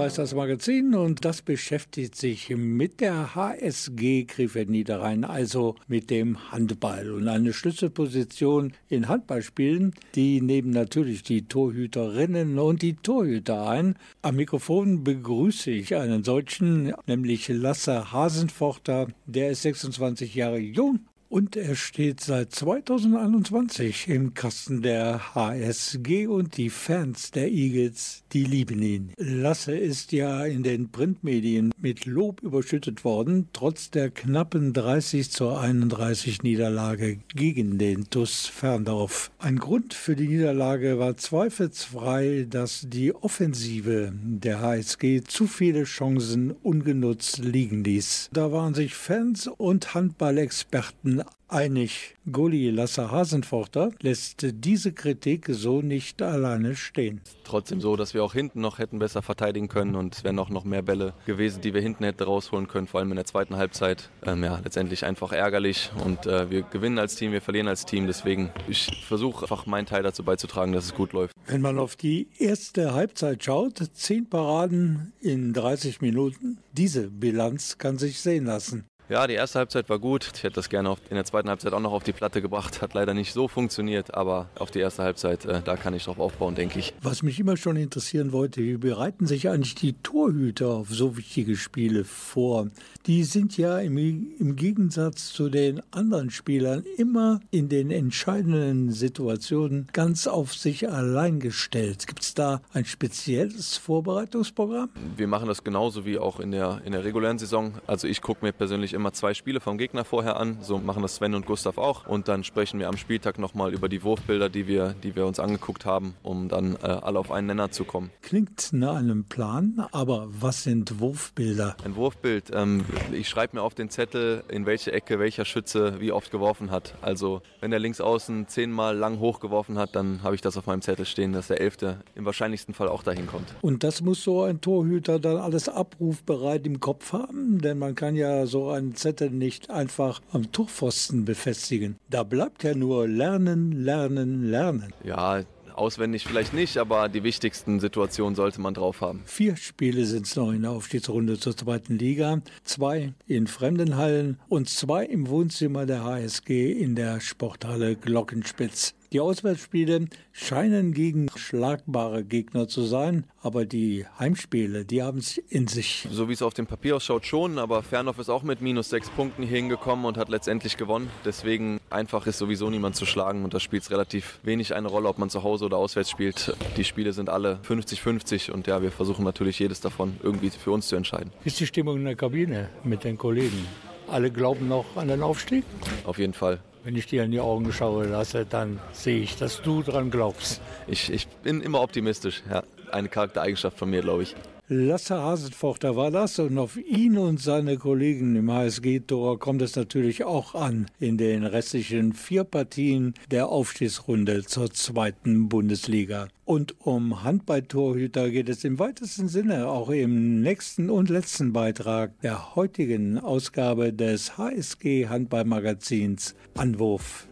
heißt 0.00 0.16
das 0.16 0.34
Magazin 0.34 0.94
und 0.94 1.26
das 1.26 1.42
beschäftigt 1.42 2.16
sich 2.16 2.48
mit 2.56 3.00
der 3.00 3.34
HSG 3.34 4.24
Krefeld 4.24 4.70
Niederrhein, 4.70 5.24
also 5.24 5.76
mit 5.88 6.08
dem 6.08 6.50
Handball. 6.50 7.10
Und 7.10 7.28
eine 7.28 7.52
Schlüsselposition 7.52 8.72
in 8.88 9.08
Handballspielen, 9.08 9.94
die 10.14 10.40
nehmen 10.40 10.70
natürlich 10.70 11.22
die 11.22 11.42
Torhüterinnen 11.42 12.58
und 12.58 12.80
die 12.80 12.94
Torhüter 12.94 13.68
ein. 13.68 13.96
Am 14.22 14.36
Mikrofon 14.36 15.04
begrüße 15.04 15.70
ich 15.70 15.94
einen 15.94 16.24
solchen, 16.24 16.94
nämlich 17.06 17.48
Lasse 17.48 18.10
Hasenforter. 18.10 19.08
Der 19.26 19.50
ist 19.50 19.62
26 19.62 20.34
Jahre 20.34 20.58
jung 20.58 21.00
und 21.30 21.54
er 21.54 21.76
steht 21.76 22.20
seit 22.20 22.52
2021 22.52 24.08
im 24.08 24.34
Kasten 24.34 24.82
der 24.82 25.34
HSG 25.34 26.26
und 26.26 26.56
die 26.56 26.70
Fans 26.70 27.30
der 27.30 27.48
Eagles, 27.52 28.24
die 28.32 28.42
lieben 28.42 28.82
ihn. 28.82 29.12
Lasse 29.16 29.76
ist 29.76 30.10
ja 30.10 30.44
in 30.44 30.64
den 30.64 30.90
Printmedien 30.90 31.72
mit 31.80 32.04
Lob 32.04 32.42
überschüttet 32.42 33.04
worden, 33.04 33.48
trotz 33.52 33.90
der 33.90 34.10
knappen 34.10 34.72
30 34.72 35.30
zu 35.30 35.50
31 35.50 36.42
Niederlage 36.42 37.20
gegen 37.28 37.78
den 37.78 38.10
TuS 38.10 38.46
Ferndorf. 38.46 39.30
Ein 39.38 39.58
Grund 39.58 39.94
für 39.94 40.16
die 40.16 40.26
Niederlage 40.26 40.98
war 40.98 41.16
zweifelsfrei, 41.16 42.46
dass 42.50 42.86
die 42.88 43.14
Offensive 43.14 44.12
der 44.14 44.60
HSG 44.60 45.22
zu 45.22 45.46
viele 45.46 45.84
Chancen 45.84 46.50
ungenutzt 46.50 47.38
liegen 47.38 47.84
ließ. 47.84 48.30
Da 48.32 48.50
waren 48.50 48.74
sich 48.74 48.96
Fans 48.96 49.46
und 49.46 49.94
Handballexperten 49.94 51.19
einig. 51.48 52.16
Gulli 52.30 52.70
Lasse 52.70 53.10
Hasenforter 53.10 53.90
lässt 54.00 54.46
diese 54.50 54.92
Kritik 54.92 55.46
so 55.50 55.82
nicht 55.82 56.22
alleine 56.22 56.76
stehen. 56.76 57.20
Trotzdem 57.44 57.80
so, 57.80 57.96
dass 57.96 58.14
wir 58.14 58.22
auch 58.22 58.32
hinten 58.32 58.60
noch 58.60 58.78
hätten 58.78 58.98
besser 58.98 59.22
verteidigen 59.22 59.68
können 59.68 59.96
und 59.96 60.14
es 60.14 60.24
wären 60.24 60.38
auch 60.38 60.50
noch 60.50 60.64
mehr 60.64 60.82
Bälle 60.82 61.14
gewesen, 61.26 61.60
die 61.60 61.74
wir 61.74 61.80
hinten 61.80 62.04
hätten 62.04 62.22
rausholen 62.22 62.68
können, 62.68 62.86
vor 62.86 63.00
allem 63.00 63.10
in 63.10 63.16
der 63.16 63.24
zweiten 63.24 63.56
Halbzeit. 63.56 64.10
Ähm, 64.24 64.44
ja, 64.44 64.60
letztendlich 64.62 65.04
einfach 65.04 65.32
ärgerlich 65.32 65.90
und 66.04 66.26
äh, 66.26 66.50
wir 66.50 66.62
gewinnen 66.62 66.98
als 66.98 67.16
Team, 67.16 67.32
wir 67.32 67.42
verlieren 67.42 67.68
als 67.68 67.84
Team. 67.84 68.06
Deswegen, 68.06 68.50
ich 68.68 69.04
versuche 69.06 69.42
einfach 69.44 69.66
meinen 69.66 69.86
Teil 69.86 70.02
dazu 70.02 70.22
beizutragen, 70.22 70.72
dass 70.72 70.84
es 70.84 70.94
gut 70.94 71.12
läuft. 71.12 71.34
Wenn 71.46 71.60
man 71.60 71.78
auf 71.78 71.96
die 71.96 72.28
erste 72.38 72.94
Halbzeit 72.94 73.42
schaut, 73.42 73.78
zehn 73.94 74.28
Paraden 74.28 75.12
in 75.20 75.52
30 75.52 76.00
Minuten, 76.00 76.58
diese 76.72 77.08
Bilanz 77.08 77.78
kann 77.78 77.98
sich 77.98 78.20
sehen 78.20 78.44
lassen. 78.44 78.84
Ja, 79.10 79.26
die 79.26 79.34
erste 79.34 79.58
Halbzeit 79.58 79.88
war 79.88 79.98
gut. 79.98 80.30
Ich 80.36 80.44
hätte 80.44 80.54
das 80.54 80.68
gerne 80.68 80.94
in 81.08 81.16
der 81.16 81.24
zweiten 81.24 81.48
Halbzeit 81.48 81.72
auch 81.72 81.80
noch 81.80 81.90
auf 81.90 82.04
die 82.04 82.12
Platte 82.12 82.40
gebracht. 82.40 82.80
Hat 82.80 82.94
leider 82.94 83.12
nicht 83.12 83.32
so 83.32 83.48
funktioniert, 83.48 84.14
aber 84.14 84.48
auf 84.56 84.70
die 84.70 84.78
erste 84.78 85.02
Halbzeit, 85.02 85.44
äh, 85.46 85.62
da 85.64 85.74
kann 85.74 85.94
ich 85.94 86.04
drauf 86.04 86.20
aufbauen, 86.20 86.54
denke 86.54 86.78
ich. 86.78 86.94
Was 87.02 87.24
mich 87.24 87.40
immer 87.40 87.56
schon 87.56 87.74
interessieren 87.74 88.30
wollte, 88.30 88.60
wie 88.60 88.76
bereiten 88.76 89.26
sich 89.26 89.48
eigentlich 89.48 89.74
die 89.74 89.94
Torhüter 89.94 90.68
auf 90.68 90.90
so 90.90 91.16
wichtige 91.16 91.56
Spiele 91.56 92.04
vor? 92.04 92.68
Die 93.06 93.24
sind 93.24 93.56
ja 93.58 93.80
im, 93.80 93.98
im 93.98 94.54
Gegensatz 94.54 95.32
zu 95.32 95.48
den 95.48 95.82
anderen 95.90 96.30
Spielern 96.30 96.84
immer 96.96 97.40
in 97.50 97.68
den 97.68 97.90
entscheidenden 97.90 98.92
Situationen 98.92 99.88
ganz 99.92 100.28
auf 100.28 100.54
sich 100.54 100.88
allein 100.88 101.40
gestellt. 101.40 102.06
Gibt 102.06 102.22
es 102.22 102.34
da 102.34 102.62
ein 102.72 102.84
spezielles 102.84 103.76
Vorbereitungsprogramm? 103.76 104.90
Wir 105.16 105.26
machen 105.26 105.48
das 105.48 105.64
genauso 105.64 106.06
wie 106.06 106.16
auch 106.16 106.38
in 106.38 106.52
der, 106.52 106.80
in 106.84 106.92
der 106.92 107.02
regulären 107.02 107.40
Saison. 107.40 107.72
Also 107.88 108.06
ich 108.06 108.22
gucke 108.22 108.44
mir 108.44 108.52
persönlich 108.52 108.92
immer 108.92 108.99
immer 109.00 109.12
zwei 109.12 109.32
Spiele 109.32 109.60
vom 109.60 109.78
Gegner 109.78 110.04
vorher 110.04 110.38
an. 110.38 110.58
So 110.60 110.78
machen 110.78 111.02
das 111.02 111.16
Sven 111.16 111.34
und 111.34 111.46
Gustav 111.46 111.78
auch. 111.78 112.06
Und 112.06 112.28
dann 112.28 112.44
sprechen 112.44 112.78
wir 112.78 112.88
am 112.88 112.98
Spieltag 112.98 113.38
nochmal 113.38 113.72
über 113.72 113.88
die 113.88 114.02
Wurfbilder, 114.02 114.50
die 114.50 114.66
wir, 114.66 114.94
die 115.02 115.16
wir 115.16 115.26
uns 115.26 115.40
angeguckt 115.40 115.86
haben, 115.86 116.14
um 116.22 116.48
dann 116.48 116.76
äh, 116.76 116.86
alle 116.86 117.18
auf 117.18 117.32
einen 117.32 117.46
Nenner 117.46 117.70
zu 117.70 117.84
kommen. 117.84 118.10
Klingt 118.20 118.72
nach 118.72 118.96
einem 118.96 119.24
Plan, 119.24 119.86
aber 119.92 120.28
was 120.28 120.64
sind 120.64 121.00
Wurfbilder? 121.00 121.76
Ein 121.82 121.96
Wurfbild. 121.96 122.50
Ähm, 122.52 122.84
ich 123.12 123.28
schreibe 123.28 123.56
mir 123.56 123.62
auf 123.62 123.74
den 123.74 123.88
Zettel, 123.88 124.44
in 124.48 124.66
welche 124.66 124.92
Ecke 124.92 125.18
welcher 125.18 125.46
Schütze 125.46 125.98
wie 125.98 126.12
oft 126.12 126.30
geworfen 126.30 126.70
hat. 126.70 126.94
Also 127.00 127.40
wenn 127.60 127.70
der 127.70 127.80
Linksaußen 127.80 128.48
zehnmal 128.48 128.96
lang 128.96 129.18
hochgeworfen 129.18 129.78
hat, 129.78 129.96
dann 129.96 130.22
habe 130.22 130.34
ich 130.34 130.42
das 130.42 130.58
auf 130.58 130.66
meinem 130.66 130.82
Zettel 130.82 131.06
stehen, 131.06 131.32
dass 131.32 131.48
der 131.48 131.60
Elfte 131.60 132.00
im 132.14 132.26
wahrscheinlichsten 132.26 132.74
Fall 132.74 132.88
auch 132.88 133.02
dahin 133.02 133.26
kommt. 133.26 133.54
Und 133.62 133.82
das 133.82 134.02
muss 134.02 134.22
so 134.22 134.42
ein 134.42 134.60
Torhüter 134.60 135.18
dann 135.18 135.38
alles 135.38 135.70
abrufbereit 135.70 136.66
im 136.66 136.80
Kopf 136.80 137.14
haben, 137.14 137.60
denn 137.60 137.78
man 137.78 137.94
kann 137.94 138.14
ja 138.14 138.44
so 138.46 138.70
einen 138.80 138.94
Zettel 138.94 139.30
nicht 139.30 139.70
einfach 139.70 140.20
am 140.32 140.50
Torpfosten 140.52 141.24
befestigen. 141.24 141.96
Da 142.08 142.22
bleibt 142.22 142.64
ja 142.64 142.74
nur 142.74 143.06
lernen, 143.06 143.72
lernen, 143.72 144.50
lernen. 144.50 144.92
Ja, 145.04 145.42
auswendig 145.74 146.24
vielleicht 146.26 146.52
nicht, 146.52 146.76
aber 146.76 147.08
die 147.08 147.22
wichtigsten 147.22 147.80
Situationen 147.80 148.34
sollte 148.34 148.60
man 148.60 148.74
drauf 148.74 149.00
haben. 149.00 149.22
Vier 149.26 149.56
Spiele 149.56 150.04
sind 150.04 150.26
es 150.26 150.36
noch 150.36 150.52
in 150.52 150.62
der 150.62 150.72
Aufstiegsrunde 150.72 151.38
zur 151.38 151.56
zweiten 151.56 151.98
Liga. 151.98 152.42
Zwei 152.64 153.12
in 153.26 153.46
fremden 153.46 153.96
Hallen 153.96 154.38
und 154.48 154.68
zwei 154.68 155.04
im 155.04 155.28
Wohnzimmer 155.28 155.86
der 155.86 156.04
HSG 156.04 156.72
in 156.72 156.94
der 156.94 157.20
Sporthalle 157.20 157.96
Glockenspitz. 157.96 158.94
Die 159.12 159.18
Auswärtsspiele 159.18 160.06
scheinen 160.30 160.94
gegen 160.94 161.26
schlagbare 161.34 162.22
Gegner 162.24 162.68
zu 162.68 162.82
sein, 162.82 163.24
aber 163.42 163.64
die 163.64 164.06
Heimspiele, 164.20 164.84
die 164.84 165.02
haben 165.02 165.18
es 165.18 165.36
in 165.36 165.66
sich. 165.66 166.06
So 166.12 166.28
wie 166.28 166.32
es 166.32 166.42
auf 166.42 166.54
dem 166.54 166.68
Papier 166.68 166.94
ausschaut 166.94 167.26
schon, 167.26 167.58
aber 167.58 167.82
Fernhoff 167.82 168.20
ist 168.20 168.28
auch 168.28 168.44
mit 168.44 168.60
minus 168.60 168.88
sechs 168.88 169.10
Punkten 169.10 169.42
hier 169.42 169.56
hingekommen 169.56 170.04
und 170.04 170.16
hat 170.16 170.28
letztendlich 170.28 170.76
gewonnen. 170.76 171.10
Deswegen 171.24 171.80
einfach 171.90 172.28
ist 172.28 172.38
sowieso 172.38 172.70
niemand 172.70 172.94
zu 172.94 173.04
schlagen 173.04 173.42
und 173.42 173.52
da 173.52 173.58
spielt 173.58 173.82
es 173.82 173.90
relativ 173.90 174.38
wenig 174.44 174.76
eine 174.76 174.86
Rolle, 174.86 175.08
ob 175.08 175.18
man 175.18 175.28
zu 175.28 175.42
Hause 175.42 175.64
oder 175.64 175.78
auswärts 175.78 176.08
spielt. 176.08 176.56
Die 176.76 176.84
Spiele 176.84 177.12
sind 177.12 177.30
alle 177.30 177.58
50-50 177.68 178.52
und 178.52 178.68
ja, 178.68 178.80
wir 178.80 178.92
versuchen 178.92 179.24
natürlich 179.24 179.58
jedes 179.58 179.80
davon 179.80 180.20
irgendwie 180.22 180.50
für 180.50 180.70
uns 180.70 180.86
zu 180.86 180.94
entscheiden. 180.94 181.32
Wie 181.42 181.48
ist 181.48 181.58
die 181.58 181.66
Stimmung 181.66 181.96
in 181.96 182.04
der 182.04 182.14
Kabine 182.14 182.68
mit 182.84 183.02
den 183.02 183.18
Kollegen? 183.18 183.66
Alle 184.06 184.30
glauben 184.30 184.68
noch 184.68 184.96
an 184.96 185.08
den 185.08 185.24
Aufstieg? 185.24 185.64
Auf 186.04 186.18
jeden 186.20 186.32
Fall. 186.32 186.60
Wenn 186.82 186.96
ich 186.96 187.06
dir 187.06 187.24
in 187.24 187.30
die 187.30 187.40
Augen 187.40 187.72
schaue 187.72 188.06
lasse, 188.06 188.46
dann 188.46 188.80
sehe 188.92 189.20
ich, 189.20 189.36
dass 189.36 189.60
du 189.60 189.82
dran 189.82 190.10
glaubst. 190.10 190.62
Ich, 190.86 191.12
ich 191.12 191.28
bin 191.28 191.60
immer 191.60 191.82
optimistisch. 191.82 192.42
Ja, 192.50 192.62
eine 192.90 193.08
Charaktereigenschaft 193.08 193.78
von 193.78 193.90
mir, 193.90 194.00
glaube 194.00 194.22
ich. 194.22 194.34
Lasse 194.72 195.16
Hasenfochter 195.16 195.96
war 195.96 196.12
das 196.12 196.38
und 196.38 196.56
auf 196.56 196.76
ihn 196.76 197.18
und 197.18 197.40
seine 197.40 197.76
Kollegen 197.76 198.36
im 198.36 198.52
HSG-Tor 198.52 199.40
kommt 199.40 199.62
es 199.62 199.74
natürlich 199.74 200.22
auch 200.22 200.54
an 200.54 200.86
in 201.00 201.18
den 201.18 201.44
restlichen 201.44 202.12
vier 202.12 202.44
Partien 202.44 203.14
der 203.32 203.48
Aufstiegsrunde 203.48 204.44
zur 204.44 204.70
zweiten 204.70 205.48
Bundesliga. 205.48 206.28
Und 206.44 206.86
um 206.86 207.24
Handballtorhüter 207.24 208.30
geht 208.30 208.48
es 208.48 208.62
im 208.62 208.78
weitesten 208.78 209.26
Sinne 209.26 209.66
auch 209.66 209.90
im 209.90 210.40
nächsten 210.40 210.88
und 210.88 211.10
letzten 211.10 211.52
Beitrag 211.52 212.20
der 212.20 212.54
heutigen 212.54 213.18
Ausgabe 213.18 213.92
des 213.92 214.38
HSG 214.38 215.08
Handballmagazins 215.08 216.36
Anwurf. 216.54 217.26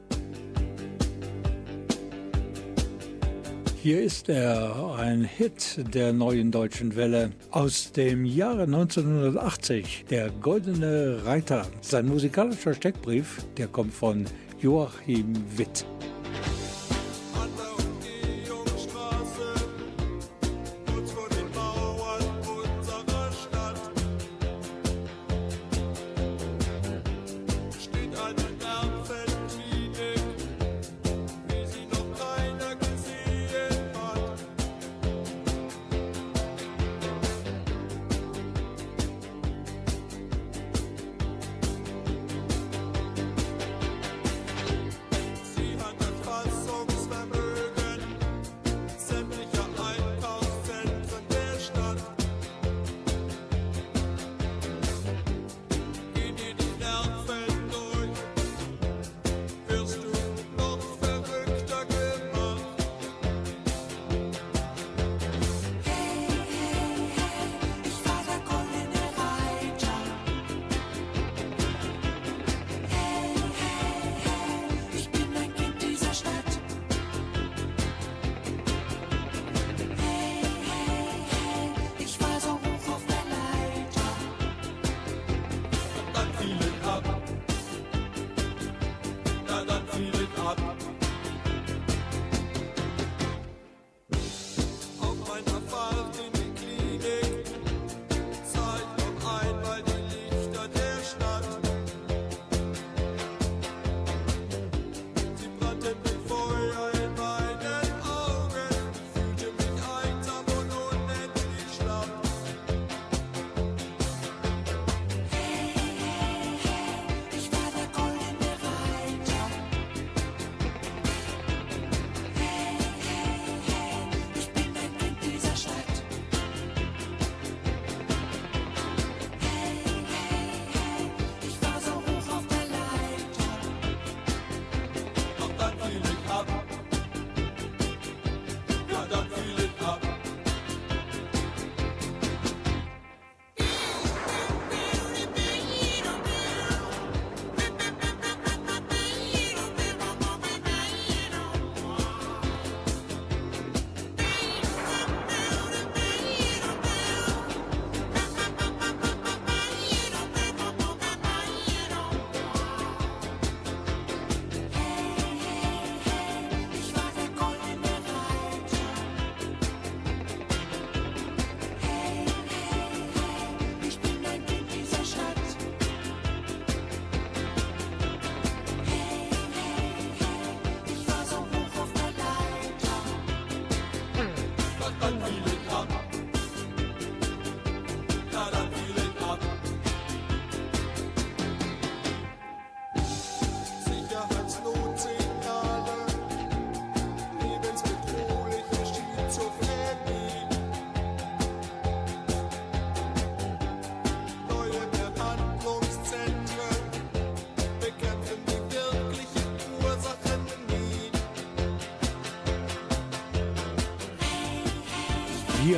Hier 3.81 4.03
ist 4.03 4.29
er, 4.29 4.97
ein 4.99 5.23
Hit 5.23 5.85
der 5.95 6.13
neuen 6.13 6.51
deutschen 6.51 6.97
Welle 6.97 7.31
aus 7.53 7.93
dem 7.93 8.25
Jahre 8.25 8.65
1980, 8.65 10.07
der 10.11 10.31
Goldene 10.31 11.21
Reiter. 11.25 11.65
Sein 11.81 12.09
musikalischer 12.09 12.75
Steckbrief, 12.75 13.45
der 13.57 13.69
kommt 13.69 13.95
von 13.95 14.25
Joachim 14.61 15.33
Witt. 15.57 15.87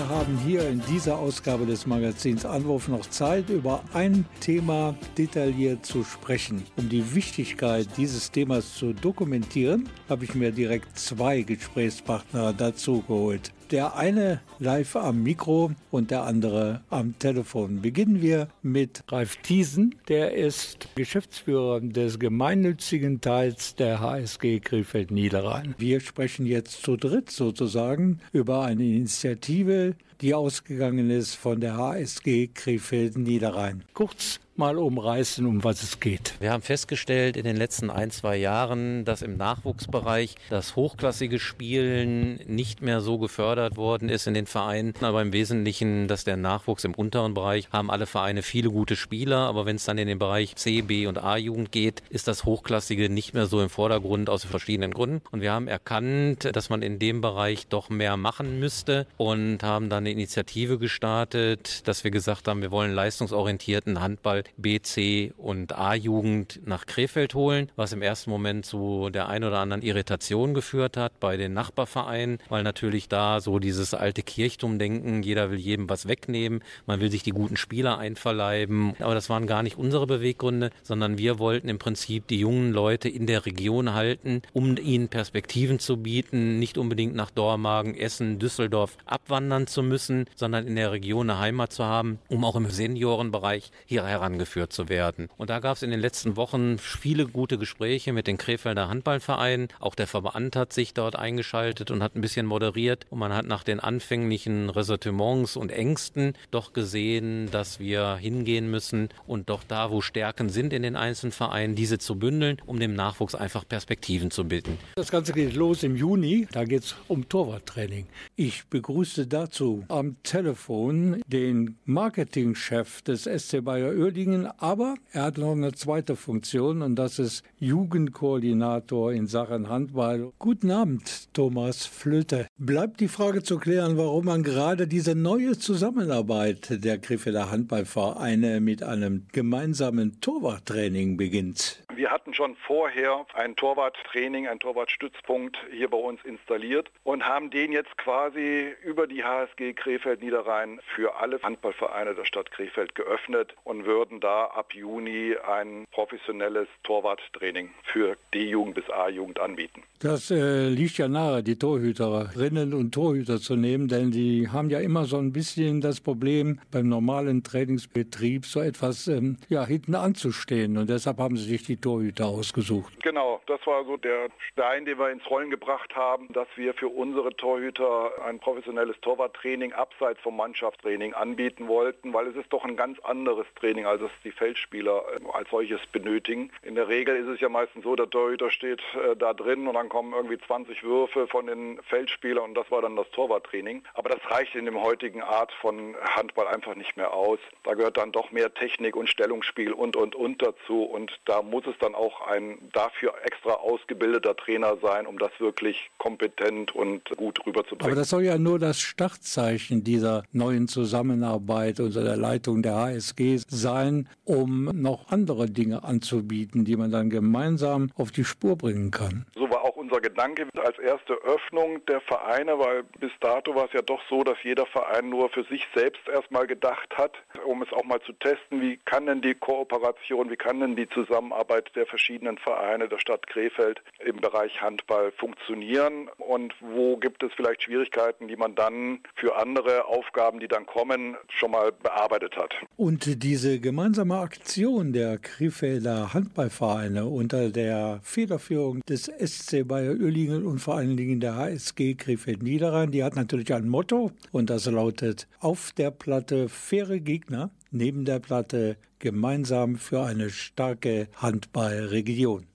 Wir 0.00 0.08
haben 0.08 0.38
hier 0.38 0.66
in 0.66 0.80
dieser 0.88 1.18
Ausgabe 1.18 1.66
des 1.66 1.86
Magazins 1.86 2.46
Anwurf 2.46 2.88
noch 2.88 3.04
Zeit, 3.04 3.50
über 3.50 3.84
ein 3.92 4.24
Thema 4.40 4.94
detailliert 5.18 5.84
zu 5.84 6.04
sprechen. 6.04 6.64
Um 6.78 6.88
die 6.88 7.14
Wichtigkeit 7.14 7.86
dieses 7.98 8.30
Themas 8.30 8.76
zu 8.76 8.94
dokumentieren, 8.94 9.90
habe 10.08 10.24
ich 10.24 10.34
mir 10.34 10.52
direkt 10.52 10.98
zwei 10.98 11.42
Gesprächspartner 11.42 12.54
dazu 12.54 13.02
geholt. 13.02 13.52
Der 13.70 13.94
eine 13.94 14.40
live 14.58 14.96
am 14.96 15.22
Mikro 15.22 15.70
und 15.92 16.10
der 16.10 16.24
andere 16.24 16.80
am 16.90 17.16
Telefon. 17.20 17.80
Beginnen 17.82 18.20
wir 18.20 18.48
mit 18.62 19.04
Ralf 19.06 19.36
Thiesen. 19.36 19.94
Der 20.08 20.34
ist 20.34 20.88
Geschäftsführer 20.96 21.80
des 21.80 22.18
gemeinnützigen 22.18 23.20
Teils 23.20 23.76
der 23.76 24.00
HSG 24.00 24.58
Krefeld 24.58 25.12
Niederrhein. 25.12 25.76
Wir 25.78 26.00
sprechen 26.00 26.46
jetzt 26.46 26.82
zu 26.82 26.96
dritt 26.96 27.30
sozusagen 27.30 28.18
über 28.32 28.62
eine 28.64 28.82
Initiative, 28.82 29.94
die 30.20 30.34
ausgegangen 30.34 31.08
ist 31.08 31.36
von 31.36 31.60
der 31.60 31.76
HSG 31.76 32.48
Krefeld 32.48 33.16
Niederrhein. 33.16 33.84
Kurz 33.94 34.40
mal 34.60 34.78
umreißen, 34.78 35.46
um 35.46 35.64
was 35.64 35.82
es 35.82 36.00
geht. 36.00 36.34
Wir 36.38 36.52
haben 36.52 36.62
festgestellt 36.62 37.38
in 37.38 37.44
den 37.44 37.56
letzten 37.56 37.88
ein, 37.88 38.10
zwei 38.10 38.36
Jahren, 38.36 39.06
dass 39.06 39.22
im 39.22 39.38
Nachwuchsbereich 39.38 40.36
das 40.50 40.76
hochklassige 40.76 41.38
Spielen 41.38 42.38
nicht 42.46 42.82
mehr 42.82 43.00
so 43.00 43.16
gefördert 43.16 43.78
worden 43.78 44.10
ist 44.10 44.26
in 44.26 44.34
den 44.34 44.44
Vereinen, 44.44 44.92
aber 45.00 45.22
im 45.22 45.32
Wesentlichen, 45.32 46.08
dass 46.08 46.24
der 46.24 46.36
Nachwuchs 46.36 46.84
im 46.84 46.92
unteren 46.92 47.32
Bereich 47.32 47.70
haben 47.72 47.90
alle 47.90 48.04
Vereine 48.04 48.42
viele 48.42 48.68
gute 48.68 48.96
Spieler, 48.96 49.38
aber 49.38 49.64
wenn 49.64 49.76
es 49.76 49.86
dann 49.86 49.96
in 49.96 50.08
den 50.08 50.18
Bereich 50.18 50.56
C, 50.56 50.82
B 50.82 51.06
und 51.06 51.16
A-Jugend 51.16 51.72
geht, 51.72 52.02
ist 52.10 52.28
das 52.28 52.44
hochklassige 52.44 53.08
nicht 53.08 53.32
mehr 53.32 53.46
so 53.46 53.62
im 53.62 53.70
Vordergrund 53.70 54.28
aus 54.28 54.44
verschiedenen 54.44 54.92
Gründen. 54.92 55.22
Und 55.30 55.40
wir 55.40 55.52
haben 55.52 55.68
erkannt, 55.68 56.54
dass 56.54 56.68
man 56.68 56.82
in 56.82 56.98
dem 56.98 57.22
Bereich 57.22 57.66
doch 57.68 57.88
mehr 57.88 58.18
machen 58.18 58.60
müsste 58.60 59.06
und 59.16 59.62
haben 59.62 59.88
dann 59.88 60.02
eine 60.02 60.12
Initiative 60.12 60.78
gestartet, 60.78 61.88
dass 61.88 62.04
wir 62.04 62.10
gesagt 62.10 62.46
haben, 62.46 62.60
wir 62.60 62.70
wollen 62.70 62.92
leistungsorientierten 62.92 64.02
Handball 64.02 64.44
B, 64.56 64.80
C 64.80 65.32
und 65.36 65.76
A-Jugend 65.76 66.60
nach 66.64 66.86
Krefeld 66.86 67.34
holen, 67.34 67.70
was 67.76 67.92
im 67.92 68.02
ersten 68.02 68.30
Moment 68.30 68.66
zu 68.66 69.10
der 69.10 69.28
ein 69.28 69.44
oder 69.44 69.58
anderen 69.58 69.82
Irritation 69.82 70.54
geführt 70.54 70.96
hat 70.96 71.18
bei 71.20 71.36
den 71.36 71.52
Nachbarvereinen, 71.52 72.38
weil 72.48 72.62
natürlich 72.62 73.08
da 73.08 73.40
so 73.40 73.58
dieses 73.58 73.94
alte 73.94 74.22
Kirchturmdenken, 74.22 75.22
jeder 75.22 75.50
will 75.50 75.58
jedem 75.58 75.88
was 75.88 76.08
wegnehmen, 76.08 76.62
man 76.86 77.00
will 77.00 77.10
sich 77.10 77.22
die 77.22 77.30
guten 77.30 77.56
Spieler 77.56 77.98
einverleiben, 77.98 78.94
aber 78.98 79.14
das 79.14 79.30
waren 79.30 79.46
gar 79.46 79.62
nicht 79.62 79.78
unsere 79.78 80.06
Beweggründe, 80.06 80.70
sondern 80.82 81.18
wir 81.18 81.38
wollten 81.38 81.68
im 81.68 81.78
Prinzip 81.78 82.26
die 82.28 82.40
jungen 82.40 82.72
Leute 82.72 83.08
in 83.08 83.26
der 83.26 83.46
Region 83.46 83.94
halten, 83.94 84.42
um 84.52 84.76
ihnen 84.76 85.08
Perspektiven 85.08 85.78
zu 85.78 85.96
bieten, 85.98 86.58
nicht 86.58 86.78
unbedingt 86.78 87.14
nach 87.14 87.30
Dormagen, 87.30 87.94
Essen, 87.94 88.38
Düsseldorf 88.38 88.96
abwandern 89.04 89.66
zu 89.66 89.82
müssen, 89.82 90.26
sondern 90.34 90.66
in 90.66 90.76
der 90.76 90.92
Region 90.92 91.30
eine 91.30 91.38
Heimat 91.38 91.72
zu 91.72 91.84
haben, 91.84 92.18
um 92.28 92.44
auch 92.44 92.56
im 92.56 92.70
Seniorenbereich 92.70 93.70
hier 93.86 94.04
herangeführt 94.40 94.72
zu 94.72 94.88
werden. 94.88 95.28
Und 95.36 95.50
da 95.50 95.58
gab 95.58 95.76
es 95.76 95.82
in 95.82 95.90
den 95.90 96.00
letzten 96.00 96.36
Wochen 96.36 96.78
viele 96.78 97.26
gute 97.26 97.58
Gespräche 97.58 98.12
mit 98.12 98.26
den 98.26 98.38
Krefelder 98.38 98.88
Handballvereinen. 98.88 99.68
Auch 99.78 99.94
der 99.94 100.06
Verband 100.06 100.56
hat 100.56 100.72
sich 100.72 100.94
dort 100.94 101.16
eingeschaltet 101.16 101.90
und 101.90 102.02
hat 102.02 102.16
ein 102.16 102.20
bisschen 102.20 102.46
moderiert. 102.46 103.06
Und 103.10 103.18
man 103.18 103.32
hat 103.34 103.46
nach 103.46 103.64
den 103.64 103.80
anfänglichen 103.80 104.70
Ressentiments 104.70 105.56
und 105.56 105.70
Ängsten 105.70 106.34
doch 106.50 106.72
gesehen, 106.72 107.50
dass 107.50 107.78
wir 107.78 108.16
hingehen 108.16 108.70
müssen 108.70 109.08
und 109.26 109.50
doch 109.50 109.62
da, 109.64 109.90
wo 109.90 110.00
Stärken 110.00 110.48
sind 110.48 110.72
in 110.72 110.82
den 110.82 110.96
einzelnen 110.96 111.32
Vereinen, 111.32 111.74
diese 111.74 111.98
zu 111.98 112.18
bündeln, 112.18 112.56
um 112.66 112.80
dem 112.80 112.94
Nachwuchs 112.94 113.34
einfach 113.34 113.66
Perspektiven 113.68 114.30
zu 114.30 114.44
bilden. 114.44 114.78
Das 114.96 115.10
Ganze 115.10 115.32
geht 115.32 115.54
los 115.54 115.82
im 115.82 115.96
Juni. 115.96 116.48
Da 116.52 116.64
geht 116.64 116.84
es 116.84 116.94
um 117.08 117.28
Torwarttraining. 117.28 118.06
Ich 118.36 118.66
begrüße 118.66 119.26
dazu 119.26 119.84
am 119.88 120.16
Telefon 120.22 121.22
den 121.26 121.78
Marketingchef 121.84 123.02
des 123.02 123.24
SC 123.24 123.62
Bayer 123.62 123.90
Oerdingen, 124.20 124.50
aber 124.58 124.96
er 125.12 125.22
hat 125.22 125.38
noch 125.38 125.52
eine 125.52 125.72
zweite 125.72 126.14
Funktion 126.14 126.82
und 126.82 126.96
das 126.96 127.18
ist 127.18 127.42
Jugendkoordinator 127.58 129.12
in 129.12 129.26
Sachen 129.26 129.70
Handball. 129.70 130.32
Guten 130.38 130.70
Abend, 130.70 131.32
Thomas 131.32 131.86
Flöte. 131.86 132.46
Bleibt 132.58 133.00
die 133.00 133.08
Frage 133.08 133.42
zu 133.42 133.58
klären, 133.58 133.96
warum 133.96 134.26
man 134.26 134.42
gerade 134.42 134.86
diese 134.86 135.14
neue 135.14 135.58
Zusammenarbeit 135.58 136.84
der 136.84 136.98
Krefelder 136.98 137.50
Handballvereine 137.50 138.60
mit 138.60 138.82
einem 138.82 139.26
gemeinsamen 139.32 140.20
Torwarttraining 140.20 141.16
beginnt. 141.16 141.82
Wir 142.00 142.10
hatten 142.10 142.32
schon 142.32 142.56
vorher 142.56 143.26
ein 143.34 143.56
Torwarttraining, 143.56 144.48
ein 144.48 144.58
Torwartstützpunkt 144.58 145.58
hier 145.70 145.90
bei 145.90 145.98
uns 145.98 146.24
installiert 146.24 146.90
und 147.04 147.26
haben 147.26 147.50
den 147.50 147.72
jetzt 147.72 147.94
quasi 147.98 148.74
über 148.82 149.06
die 149.06 149.22
HSG 149.22 149.74
Krefeld 149.74 150.22
Niederrhein 150.22 150.80
für 150.94 151.16
alle 151.16 151.42
Handballvereine 151.42 152.14
der 152.14 152.24
Stadt 152.24 152.50
Krefeld 152.52 152.94
geöffnet 152.94 153.54
und 153.64 153.84
würden 153.84 154.09
da 154.18 154.46
ab 154.46 154.74
Juni 154.74 155.36
ein 155.46 155.86
professionelles 155.92 156.66
Torwarttraining 156.82 157.70
für 157.92 158.16
D-Jugend 158.34 158.74
bis 158.74 158.90
A-Jugend 158.90 159.38
anbieten. 159.38 159.84
Das 160.00 160.30
äh, 160.30 160.68
liegt 160.68 160.96
ja 160.96 161.08
nahe, 161.08 161.42
die 161.42 161.58
Torhüterinnen 161.58 162.72
und 162.72 162.92
Torhüter 162.92 163.38
zu 163.38 163.54
nehmen, 163.54 163.86
denn 163.86 164.10
die 164.10 164.48
haben 164.48 164.70
ja 164.70 164.80
immer 164.80 165.04
so 165.04 165.18
ein 165.18 165.32
bisschen 165.32 165.82
das 165.82 166.00
Problem, 166.00 166.58
beim 166.72 166.88
normalen 166.88 167.42
Trainingsbetrieb 167.44 168.46
so 168.46 168.60
etwas 168.60 169.06
ähm, 169.08 169.36
ja, 169.48 169.64
hinten 169.66 169.94
anzustehen. 169.94 170.78
Und 170.78 170.88
deshalb 170.88 171.18
haben 171.18 171.36
sie 171.36 171.44
sich 171.44 171.64
die 171.64 171.76
Torhüter 171.76 172.26
ausgesucht. 172.26 172.92
Genau, 173.02 173.40
das 173.46 173.60
war 173.66 173.84
so 173.84 173.98
der 173.98 174.28
Stein, 174.52 174.86
den 174.86 174.98
wir 174.98 175.10
ins 175.10 175.28
Rollen 175.28 175.50
gebracht 175.50 175.94
haben, 175.94 176.32
dass 176.32 176.48
wir 176.56 176.72
für 176.72 176.88
unsere 176.88 177.36
Torhüter 177.36 178.10
ein 178.26 178.38
professionelles 178.38 178.96
Torwarttraining 179.02 179.74
abseits 179.74 180.20
vom 180.20 180.36
Mannschaftstraining 180.36 181.12
anbieten 181.12 181.68
wollten, 181.68 182.14
weil 182.14 182.26
es 182.28 182.36
ist 182.36 182.50
doch 182.52 182.64
ein 182.64 182.76
ganz 182.76 182.98
anderes 183.00 183.46
Training, 183.56 183.84
als 183.84 183.99
es 184.00 184.10
die 184.24 184.32
Feldspieler 184.32 185.02
äh, 185.14 185.20
als 185.32 185.50
solches 185.50 185.80
benötigen. 185.92 186.50
In 186.62 186.74
der 186.74 186.88
Regel 186.88 187.16
ist 187.16 187.28
es 187.28 187.40
ja 187.40 187.48
meistens 187.48 187.84
so, 187.84 187.96
der 187.96 188.08
Torhüter 188.08 188.50
steht 188.50 188.80
äh, 188.94 189.16
da 189.16 189.34
drin 189.34 189.66
und 189.66 189.74
dann 189.74 189.88
kommen 189.88 190.12
irgendwie 190.12 190.38
20 190.38 190.82
Würfe 190.82 191.26
von 191.26 191.46
den 191.46 191.80
Feldspielern 191.88 192.44
und 192.44 192.54
das 192.54 192.70
war 192.70 192.82
dann 192.82 192.96
das 192.96 193.10
Torwarttraining. 193.10 193.82
Aber 193.94 194.10
das 194.10 194.20
reicht 194.30 194.54
in 194.54 194.64
dem 194.64 194.80
heutigen 194.80 195.22
Art 195.22 195.52
von 195.60 195.94
Handball 196.02 196.46
einfach 196.48 196.74
nicht 196.74 196.96
mehr 196.96 197.12
aus. 197.12 197.38
Da 197.64 197.74
gehört 197.74 197.96
dann 197.96 198.12
doch 198.12 198.30
mehr 198.30 198.52
Technik 198.54 198.96
und 198.96 199.08
Stellungsspiel 199.08 199.72
und 199.72 199.96
und 199.96 200.14
und 200.14 200.42
dazu 200.42 200.82
und 200.82 201.18
da 201.24 201.42
muss 201.42 201.66
es 201.66 201.76
dann 201.78 201.94
auch 201.94 202.26
ein 202.26 202.58
dafür 202.72 203.14
extra 203.24 203.54
ausgebildeter 203.54 204.36
Trainer 204.36 204.76
sein, 204.82 205.06
um 205.06 205.18
das 205.18 205.30
wirklich 205.38 205.90
kompetent 205.98 206.74
und 206.74 207.04
gut 207.16 207.44
rüberzubringen. 207.46 207.92
Aber 207.92 208.00
das 208.00 208.10
soll 208.10 208.24
ja 208.24 208.38
nur 208.38 208.58
das 208.58 208.80
Startzeichen 208.80 209.84
dieser 209.84 210.22
neuen 210.32 210.68
Zusammenarbeit 210.68 211.80
unter 211.80 212.02
der 212.02 212.16
Leitung 212.16 212.62
der 212.62 212.74
HSG 212.74 213.38
sein, 213.48 213.89
um 214.24 214.64
noch 214.74 215.08
andere 215.08 215.46
Dinge 215.50 215.84
anzubieten, 215.84 216.64
die 216.64 216.76
man 216.76 216.90
dann 216.90 217.10
gemeinsam 217.10 217.90
auf 217.96 218.10
die 218.10 218.24
Spur 218.24 218.56
bringen 218.56 218.90
kann. 218.90 219.26
So 219.34 219.42
war 219.42 219.62
auch 219.64 219.69
unser 219.80 220.00
Gedanke 220.00 220.46
als 220.62 220.78
erste 220.78 221.14
Öffnung 221.14 221.84
der 221.86 222.00
Vereine, 222.02 222.58
weil 222.58 222.82
bis 222.98 223.12
dato 223.20 223.54
war 223.54 223.64
es 223.64 223.72
ja 223.72 223.80
doch 223.80 224.00
so, 224.10 224.22
dass 224.22 224.36
jeder 224.44 224.66
Verein 224.66 225.08
nur 225.08 225.30
für 225.30 225.44
sich 225.44 225.66
selbst 225.74 226.06
erstmal 226.06 226.46
gedacht 226.46 226.94
hat, 226.96 227.16
um 227.46 227.62
es 227.62 227.72
auch 227.72 227.84
mal 227.84 228.00
zu 228.02 228.12
testen, 228.12 228.60
wie 228.60 228.78
kann 228.84 229.06
denn 229.06 229.22
die 229.22 229.34
Kooperation, 229.34 230.30
wie 230.30 230.36
kann 230.36 230.60
denn 230.60 230.76
die 230.76 230.88
Zusammenarbeit 230.90 231.74
der 231.74 231.86
verschiedenen 231.86 232.36
Vereine 232.36 232.88
der 232.88 232.98
Stadt 232.98 233.26
Krefeld 233.26 233.80
im 234.04 234.16
Bereich 234.16 234.60
Handball 234.60 235.12
funktionieren 235.12 236.10
und 236.18 236.54
wo 236.60 236.98
gibt 236.98 237.22
es 237.22 237.32
vielleicht 237.34 237.62
Schwierigkeiten, 237.62 238.28
die 238.28 238.36
man 238.36 238.54
dann 238.54 239.00
für 239.14 239.36
andere 239.36 239.86
Aufgaben, 239.86 240.40
die 240.40 240.48
dann 240.48 240.66
kommen, 240.66 241.16
schon 241.28 241.52
mal 241.52 241.72
bearbeitet 241.72 242.36
hat. 242.36 242.52
Und 242.76 243.22
diese 243.22 243.60
gemeinsame 243.60 244.18
Aktion 244.18 244.92
der 244.92 245.16
Krefelder 245.18 246.12
Handballvereine 246.12 247.06
unter 247.06 247.48
der 247.48 248.00
Federführung 248.02 248.82
des 248.88 249.04
SC 249.04 249.69
Bayer 249.70 250.00
Oerlingen 250.00 250.46
und 250.46 250.58
vor 250.58 250.74
allen 250.74 250.96
Dingen 250.96 251.20
der 251.20 251.36
HSG 251.36 251.94
Krefeld 251.94 252.42
Niederrhein, 252.42 252.90
die 252.90 253.04
hat 253.04 253.14
natürlich 253.14 253.54
ein 253.54 253.68
Motto 253.68 254.10
und 254.32 254.50
das 254.50 254.66
lautet 254.66 255.28
auf 255.38 255.70
der 255.76 255.92
Platte 255.92 256.48
faire 256.48 256.98
Gegner, 256.98 257.52
neben 257.70 258.04
der 258.04 258.18
Platte 258.18 258.76
gemeinsam 258.98 259.76
für 259.76 260.02
eine 260.02 260.30
starke 260.30 261.06
Handballregion. 261.14 262.46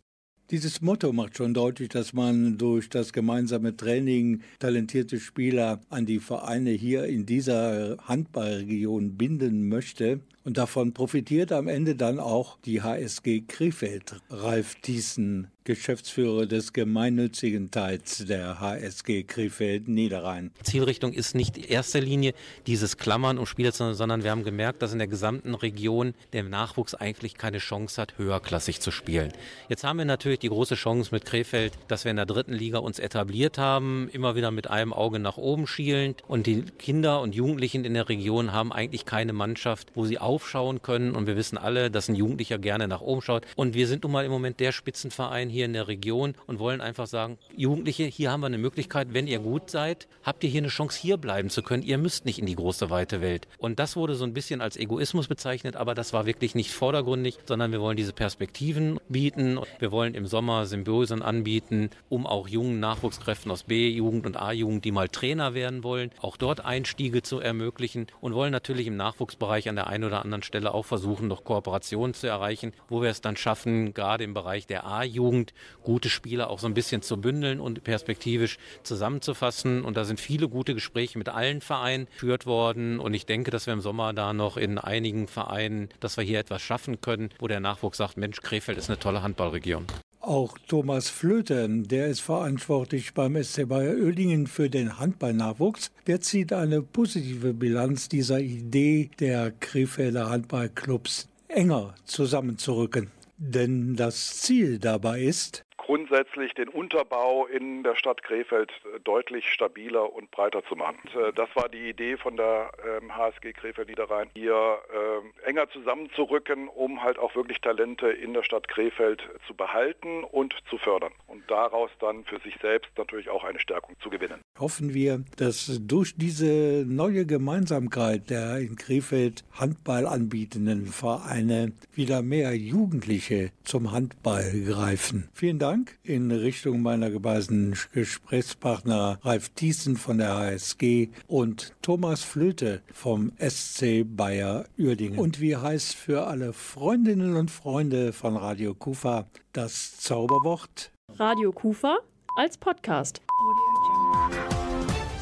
Dieses 0.51 0.81
Motto 0.81 1.13
macht 1.13 1.37
schon 1.37 1.53
deutlich, 1.53 1.87
dass 1.87 2.11
man 2.11 2.57
durch 2.57 2.89
das 2.89 3.13
gemeinsame 3.13 3.77
Training 3.77 4.41
talentierte 4.59 5.17
Spieler 5.21 5.79
an 5.89 6.05
die 6.05 6.19
Vereine 6.19 6.71
hier 6.71 7.05
in 7.05 7.25
dieser 7.25 7.95
Handballregion 8.03 9.15
binden 9.15 9.69
möchte. 9.69 10.19
Und 10.43 10.57
davon 10.57 10.93
profitiert 10.93 11.53
am 11.53 11.69
Ende 11.69 11.95
dann 11.95 12.19
auch 12.19 12.59
die 12.65 12.81
HSG 12.81 13.45
Krefeld. 13.47 14.21
Ralf 14.29 14.75
Thiessen, 14.75 15.47
Geschäftsführer 15.65 16.45
des 16.45 16.73
gemeinnützigen 16.73 17.71
Teils 17.71 18.23
der 18.27 18.59
HSG 18.59 19.23
Krefeld 19.23 19.87
Niederrhein. 19.87 20.51
Zielrichtung 20.61 21.11
ist 21.11 21.33
nicht 21.33 21.57
in 21.57 21.63
erster 21.63 21.99
Linie 21.99 22.35
dieses 22.67 22.97
Klammern 22.97 23.39
um 23.39 23.47
Spieler, 23.47 23.71
sondern 23.71 24.23
wir 24.23 24.29
haben 24.29 24.43
gemerkt, 24.43 24.83
dass 24.83 24.93
in 24.93 24.99
der 24.99 25.07
gesamten 25.07 25.55
Region 25.55 26.13
der 26.33 26.43
Nachwuchs 26.43 26.93
eigentlich 26.93 27.33
keine 27.33 27.57
Chance 27.57 27.99
hat, 27.99 28.19
höherklassig 28.19 28.79
zu 28.79 28.91
spielen. 28.91 29.33
Jetzt 29.67 29.83
haben 29.83 29.97
wir 29.97 30.05
natürlich 30.05 30.37
die 30.37 30.49
große 30.49 30.75
Chance 30.75 31.09
mit 31.11 31.25
Krefeld, 31.25 31.73
dass 31.87 32.05
wir 32.05 32.11
in 32.11 32.17
der 32.17 32.27
dritten 32.27 32.53
Liga 32.53 32.77
uns 32.77 32.99
etabliert 32.99 33.57
haben, 33.57 34.07
immer 34.13 34.35
wieder 34.35 34.51
mit 34.51 34.69
einem 34.69 34.93
Auge 34.93 35.17
nach 35.17 35.37
oben 35.37 35.65
schielend 35.65 36.21
und 36.27 36.45
die 36.45 36.61
Kinder 36.77 37.21
und 37.21 37.33
Jugendlichen 37.33 37.85
in 37.85 37.95
der 37.95 38.07
Region 38.07 38.53
haben 38.53 38.71
eigentlich 38.71 39.05
keine 39.05 39.33
Mannschaft, 39.33 39.87
wo 39.95 40.05
sie 40.05 40.19
aufschauen 40.19 40.83
können 40.83 41.15
und 41.15 41.25
wir 41.25 41.35
wissen 41.35 41.57
alle, 41.57 41.89
dass 41.89 42.07
ein 42.07 42.13
Jugendlicher 42.13 42.59
gerne 42.59 42.87
nach 42.87 43.01
oben 43.01 43.23
schaut 43.23 43.47
und 43.55 43.73
wir 43.73 43.87
sind 43.87 44.03
nun 44.03 44.11
mal 44.11 44.25
im 44.25 44.31
Moment 44.31 44.59
der 44.59 44.71
Spitzenverein 44.71 45.54
hier 45.55 45.65
in 45.65 45.73
der 45.73 45.87
Region 45.87 46.35
und 46.45 46.59
wollen 46.59 46.81
einfach 46.81 47.07
sagen, 47.07 47.37
Jugendliche, 47.55 48.03
hier 48.03 48.31
haben 48.31 48.41
wir 48.41 48.47
eine 48.47 48.57
Möglichkeit, 48.57 49.13
wenn 49.13 49.25
ihr 49.27 49.39
gut 49.39 49.69
seid, 49.69 50.07
habt 50.23 50.43
ihr 50.43 50.49
hier 50.49 50.61
eine 50.61 50.67
Chance, 50.67 50.99
hier 51.01 51.17
bleiben 51.17 51.49
zu 51.49 51.63
können. 51.63 51.81
Ihr 51.81 51.97
müsst 51.97 52.25
nicht 52.25 52.39
in 52.39 52.45
die 52.45 52.55
große, 52.55 52.89
weite 52.89 53.21
Welt. 53.21 53.47
Und 53.57 53.79
das 53.79 53.95
wurde 53.95 54.15
so 54.15 54.25
ein 54.25 54.33
bisschen 54.33 54.61
als 54.61 54.77
Egoismus 54.77 55.27
bezeichnet, 55.27 55.75
aber 55.75 55.95
das 55.95 56.13
war 56.13 56.25
wirklich 56.25 56.55
nicht 56.55 56.71
vordergründig, 56.71 57.39
sondern 57.45 57.71
wir 57.71 57.81
wollen 57.81 57.97
diese 57.97 58.13
Perspektiven 58.13 58.99
bieten. 59.09 59.59
Wir 59.79 59.91
wollen 59.91 60.13
im 60.13 60.27
Sommer 60.27 60.65
Symbiosen 60.65 61.21
anbieten, 61.21 61.89
um 62.09 62.27
auch 62.27 62.47
jungen 62.47 62.79
Nachwuchskräften 62.79 63.51
aus 63.51 63.63
B-Jugend 63.63 64.25
und 64.25 64.37
A-Jugend, 64.37 64.85
die 64.85 64.91
mal 64.91 65.09
Trainer 65.09 65.53
werden 65.53 65.83
wollen, 65.83 66.11
auch 66.21 66.37
dort 66.37 66.63
Einstiege 66.65 67.21
zu 67.21 67.39
ermöglichen 67.39 68.07
und 68.19 68.33
wollen 68.33 68.51
natürlich 68.51 68.87
im 68.87 68.97
Nachwuchsbereich 68.97 69.69
an 69.69 69.75
der 69.75 69.87
einen 69.87 70.03
oder 70.03 70.21
anderen 70.21 70.43
Stelle 70.43 70.73
auch 70.73 70.85
versuchen, 70.85 71.27
noch 71.27 71.43
Kooperationen 71.43 72.13
zu 72.13 72.27
erreichen, 72.27 72.73
wo 72.89 73.01
wir 73.01 73.09
es 73.09 73.21
dann 73.21 73.37
schaffen, 73.37 73.93
gerade 73.93 74.23
im 74.23 74.33
Bereich 74.33 74.67
der 74.67 74.85
A-Jugend 74.85 75.44
gute 75.83 76.09
Spieler 76.09 76.49
auch 76.49 76.59
so 76.59 76.67
ein 76.67 76.73
bisschen 76.73 77.01
zu 77.01 77.17
bündeln 77.17 77.59
und 77.59 77.83
perspektivisch 77.83 78.57
zusammenzufassen. 78.83 79.83
Und 79.83 79.97
da 79.97 80.05
sind 80.05 80.19
viele 80.19 80.49
gute 80.49 80.73
Gespräche 80.73 81.17
mit 81.17 81.29
allen 81.29 81.61
Vereinen 81.61 82.07
geführt 82.07 82.45
worden. 82.45 82.99
Und 82.99 83.13
ich 83.13 83.25
denke, 83.25 83.51
dass 83.51 83.65
wir 83.65 83.73
im 83.73 83.81
Sommer 83.81 84.13
da 84.13 84.33
noch 84.33 84.57
in 84.57 84.77
einigen 84.77 85.27
Vereinen, 85.27 85.89
dass 85.99 86.17
wir 86.17 86.23
hier 86.23 86.39
etwas 86.39 86.61
schaffen 86.61 87.01
können, 87.01 87.29
wo 87.39 87.47
der 87.47 87.59
Nachwuchs 87.59 87.97
sagt, 87.97 88.17
Mensch, 88.17 88.41
Krefeld 88.41 88.77
ist 88.77 88.89
eine 88.89 88.99
tolle 88.99 89.21
Handballregion. 89.21 89.85
Auch 90.25 90.57
Thomas 90.67 91.07
Flöte, 91.07 91.69
der 91.69 92.07
ist 92.07 92.21
verantwortlich 92.21 93.13
beim 93.13 93.41
SC 93.43 93.67
Bayer 93.67 93.93
Oehlingen 93.93 94.47
für 94.47 94.71
den 94.71 94.97
Handballnachwuchs, 94.97 95.91
der 96.07 96.19
zieht 96.19 96.51
eine 96.51 96.81
positive 96.81 97.53
Bilanz 97.53 98.09
dieser 98.09 98.39
Idee 98.39 99.11
der 99.19 99.51
Krefelder 99.51 100.31
Handballclubs 100.31 101.27
enger 101.47 101.93
zusammenzurücken. 102.05 103.11
Denn 103.37 103.95
das 103.95 104.41
Ziel 104.41 104.79
dabei 104.79 105.19
ist, 105.19 105.65
grundsätzlich 105.85 106.53
den 106.55 106.67
Unterbau 106.67 107.45
in 107.45 107.83
der 107.83 107.95
Stadt 107.95 108.23
Krefeld 108.23 108.71
äh, 108.71 108.99
deutlich 109.01 109.51
stabiler 109.51 110.11
und 110.13 110.31
breiter 110.31 110.63
zu 110.65 110.75
machen. 110.75 110.99
Äh, 111.15 111.31
das 111.33 111.47
war 111.55 111.69
die 111.69 111.89
Idee 111.89 112.17
von 112.17 112.37
der 112.37 112.71
ähm, 112.83 113.15
HSG 113.15 113.53
Krefeld 113.53 113.89
Niederrhein, 113.89 114.29
hier 114.33 114.79
äh, 114.91 115.47
enger 115.47 115.69
zusammenzurücken, 115.69 116.69
um 116.69 117.03
halt 117.03 117.19
auch 117.19 117.35
wirklich 117.35 117.61
Talente 117.61 118.07
in 118.07 118.33
der 118.33 118.41
Stadt 118.41 118.67
Krefeld 118.67 119.21
zu 119.45 119.53
behalten 119.53 120.23
und 120.23 120.55
zu 120.69 120.79
fördern 120.79 121.13
und 121.27 121.49
daraus 121.51 121.91
dann 121.99 122.25
für 122.25 122.39
sich 122.39 122.55
selbst 122.61 122.89
natürlich 122.97 123.29
auch 123.29 123.43
eine 123.43 123.59
Stärkung 123.59 123.95
zu 123.99 124.09
gewinnen. 124.09 124.41
Hoffen 124.57 124.93
wir, 124.93 125.21
dass 125.35 125.81
durch 125.81 126.15
diese 126.15 126.85
neue 126.87 127.25
Gemeinsamkeit 127.25 128.29
der 128.29 128.59
in 128.59 128.77
Krefeld 128.77 129.43
Handball 129.51 130.07
anbietenden 130.07 130.85
Vereine 130.85 131.73
wieder 131.93 132.21
mehr 132.21 132.55
Jugendliche 132.55 133.51
zum 133.65 133.91
Handball 133.91 134.49
greifen. 134.61 135.27
Vielen 135.33 135.59
Dank. 135.59 135.97
In 136.03 136.31
Richtung 136.31 136.81
meiner 136.81 137.09
gebeisen 137.09 137.75
Gesprächspartner 137.91 139.19
Ralf 139.23 139.49
Thiessen 139.49 139.97
von 139.97 140.19
der 140.19 140.33
HSG 140.33 141.09
und 141.27 141.73
Thomas 141.81 142.23
Flöte 142.23 142.81
vom 142.93 143.33
SC 143.37 144.05
Bayer 144.05 144.63
Uerdingen. 144.79 145.19
Und 145.19 145.41
wie 145.41 145.57
heißt 145.57 145.95
für 145.95 146.27
alle 146.27 146.53
Freundinnen 146.53 147.35
und 147.35 147.51
Freunde 147.51 148.13
von 148.13 148.37
Radio 148.37 148.73
Kufa 148.73 149.25
das 149.51 149.97
Zauberwort? 149.97 150.91
Radio 151.17 151.51
Kufa 151.51 151.97
als 152.37 152.57
Podcast. 152.57 153.21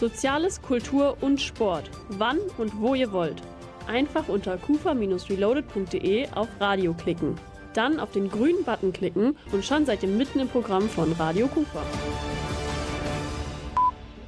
Soziales, 0.03 0.61
Kultur 0.61 1.15
und 1.21 1.39
Sport. 1.39 1.89
Wann 2.09 2.37
und 2.57 2.77
wo 2.81 2.93
ihr 2.93 3.13
wollt. 3.13 3.41
Einfach 3.87 4.27
unter 4.27 4.57
kufa-reloaded.de 4.57 6.27
auf 6.31 6.49
Radio 6.59 6.93
klicken. 6.93 7.35
Dann 7.73 8.01
auf 8.01 8.11
den 8.11 8.27
grünen 8.27 8.65
Button 8.65 8.91
klicken 8.91 9.37
und 9.53 9.63
schon 9.63 9.85
seid 9.85 10.03
ihr 10.03 10.09
mitten 10.09 10.41
im 10.41 10.49
Programm 10.49 10.89
von 10.89 11.13
Radio 11.13 11.47
Kufa. 11.47 11.81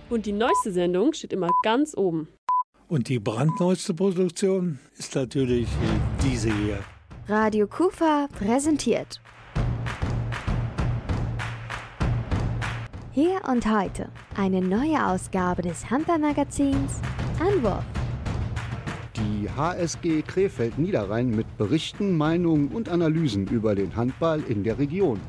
Und 0.09 0.25
die 0.25 0.31
neueste 0.31 0.71
Sendung 0.71 1.11
steht 1.11 1.33
immer 1.33 1.49
ganz 1.61 1.93
oben. 1.97 2.29
Und 2.87 3.09
die 3.09 3.19
brandneueste 3.19 3.93
Produktion 3.93 4.79
ist 4.97 5.13
natürlich 5.13 5.67
diese 6.23 6.53
hier. 6.55 6.79
Radio 7.27 7.67
Kufa 7.67 8.29
präsentiert. 8.31 9.19
Hier 13.15 13.39
und 13.49 13.65
heute 13.65 14.09
eine 14.35 14.59
neue 14.59 15.07
Ausgabe 15.07 15.61
des 15.61 15.89
Hamper-Magazins 15.89 16.99
Anwurf. 17.39 17.85
Die 19.15 19.49
HSG 19.49 20.21
Krefeld 20.21 20.77
Niederrhein 20.77 21.29
mit 21.29 21.57
Berichten, 21.57 22.17
Meinungen 22.17 22.67
und 22.67 22.89
Analysen 22.89 23.47
über 23.47 23.73
den 23.73 23.95
Handball 23.95 24.43
in 24.49 24.65
der 24.65 24.77
Region. 24.79 25.21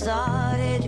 Started 0.00 0.79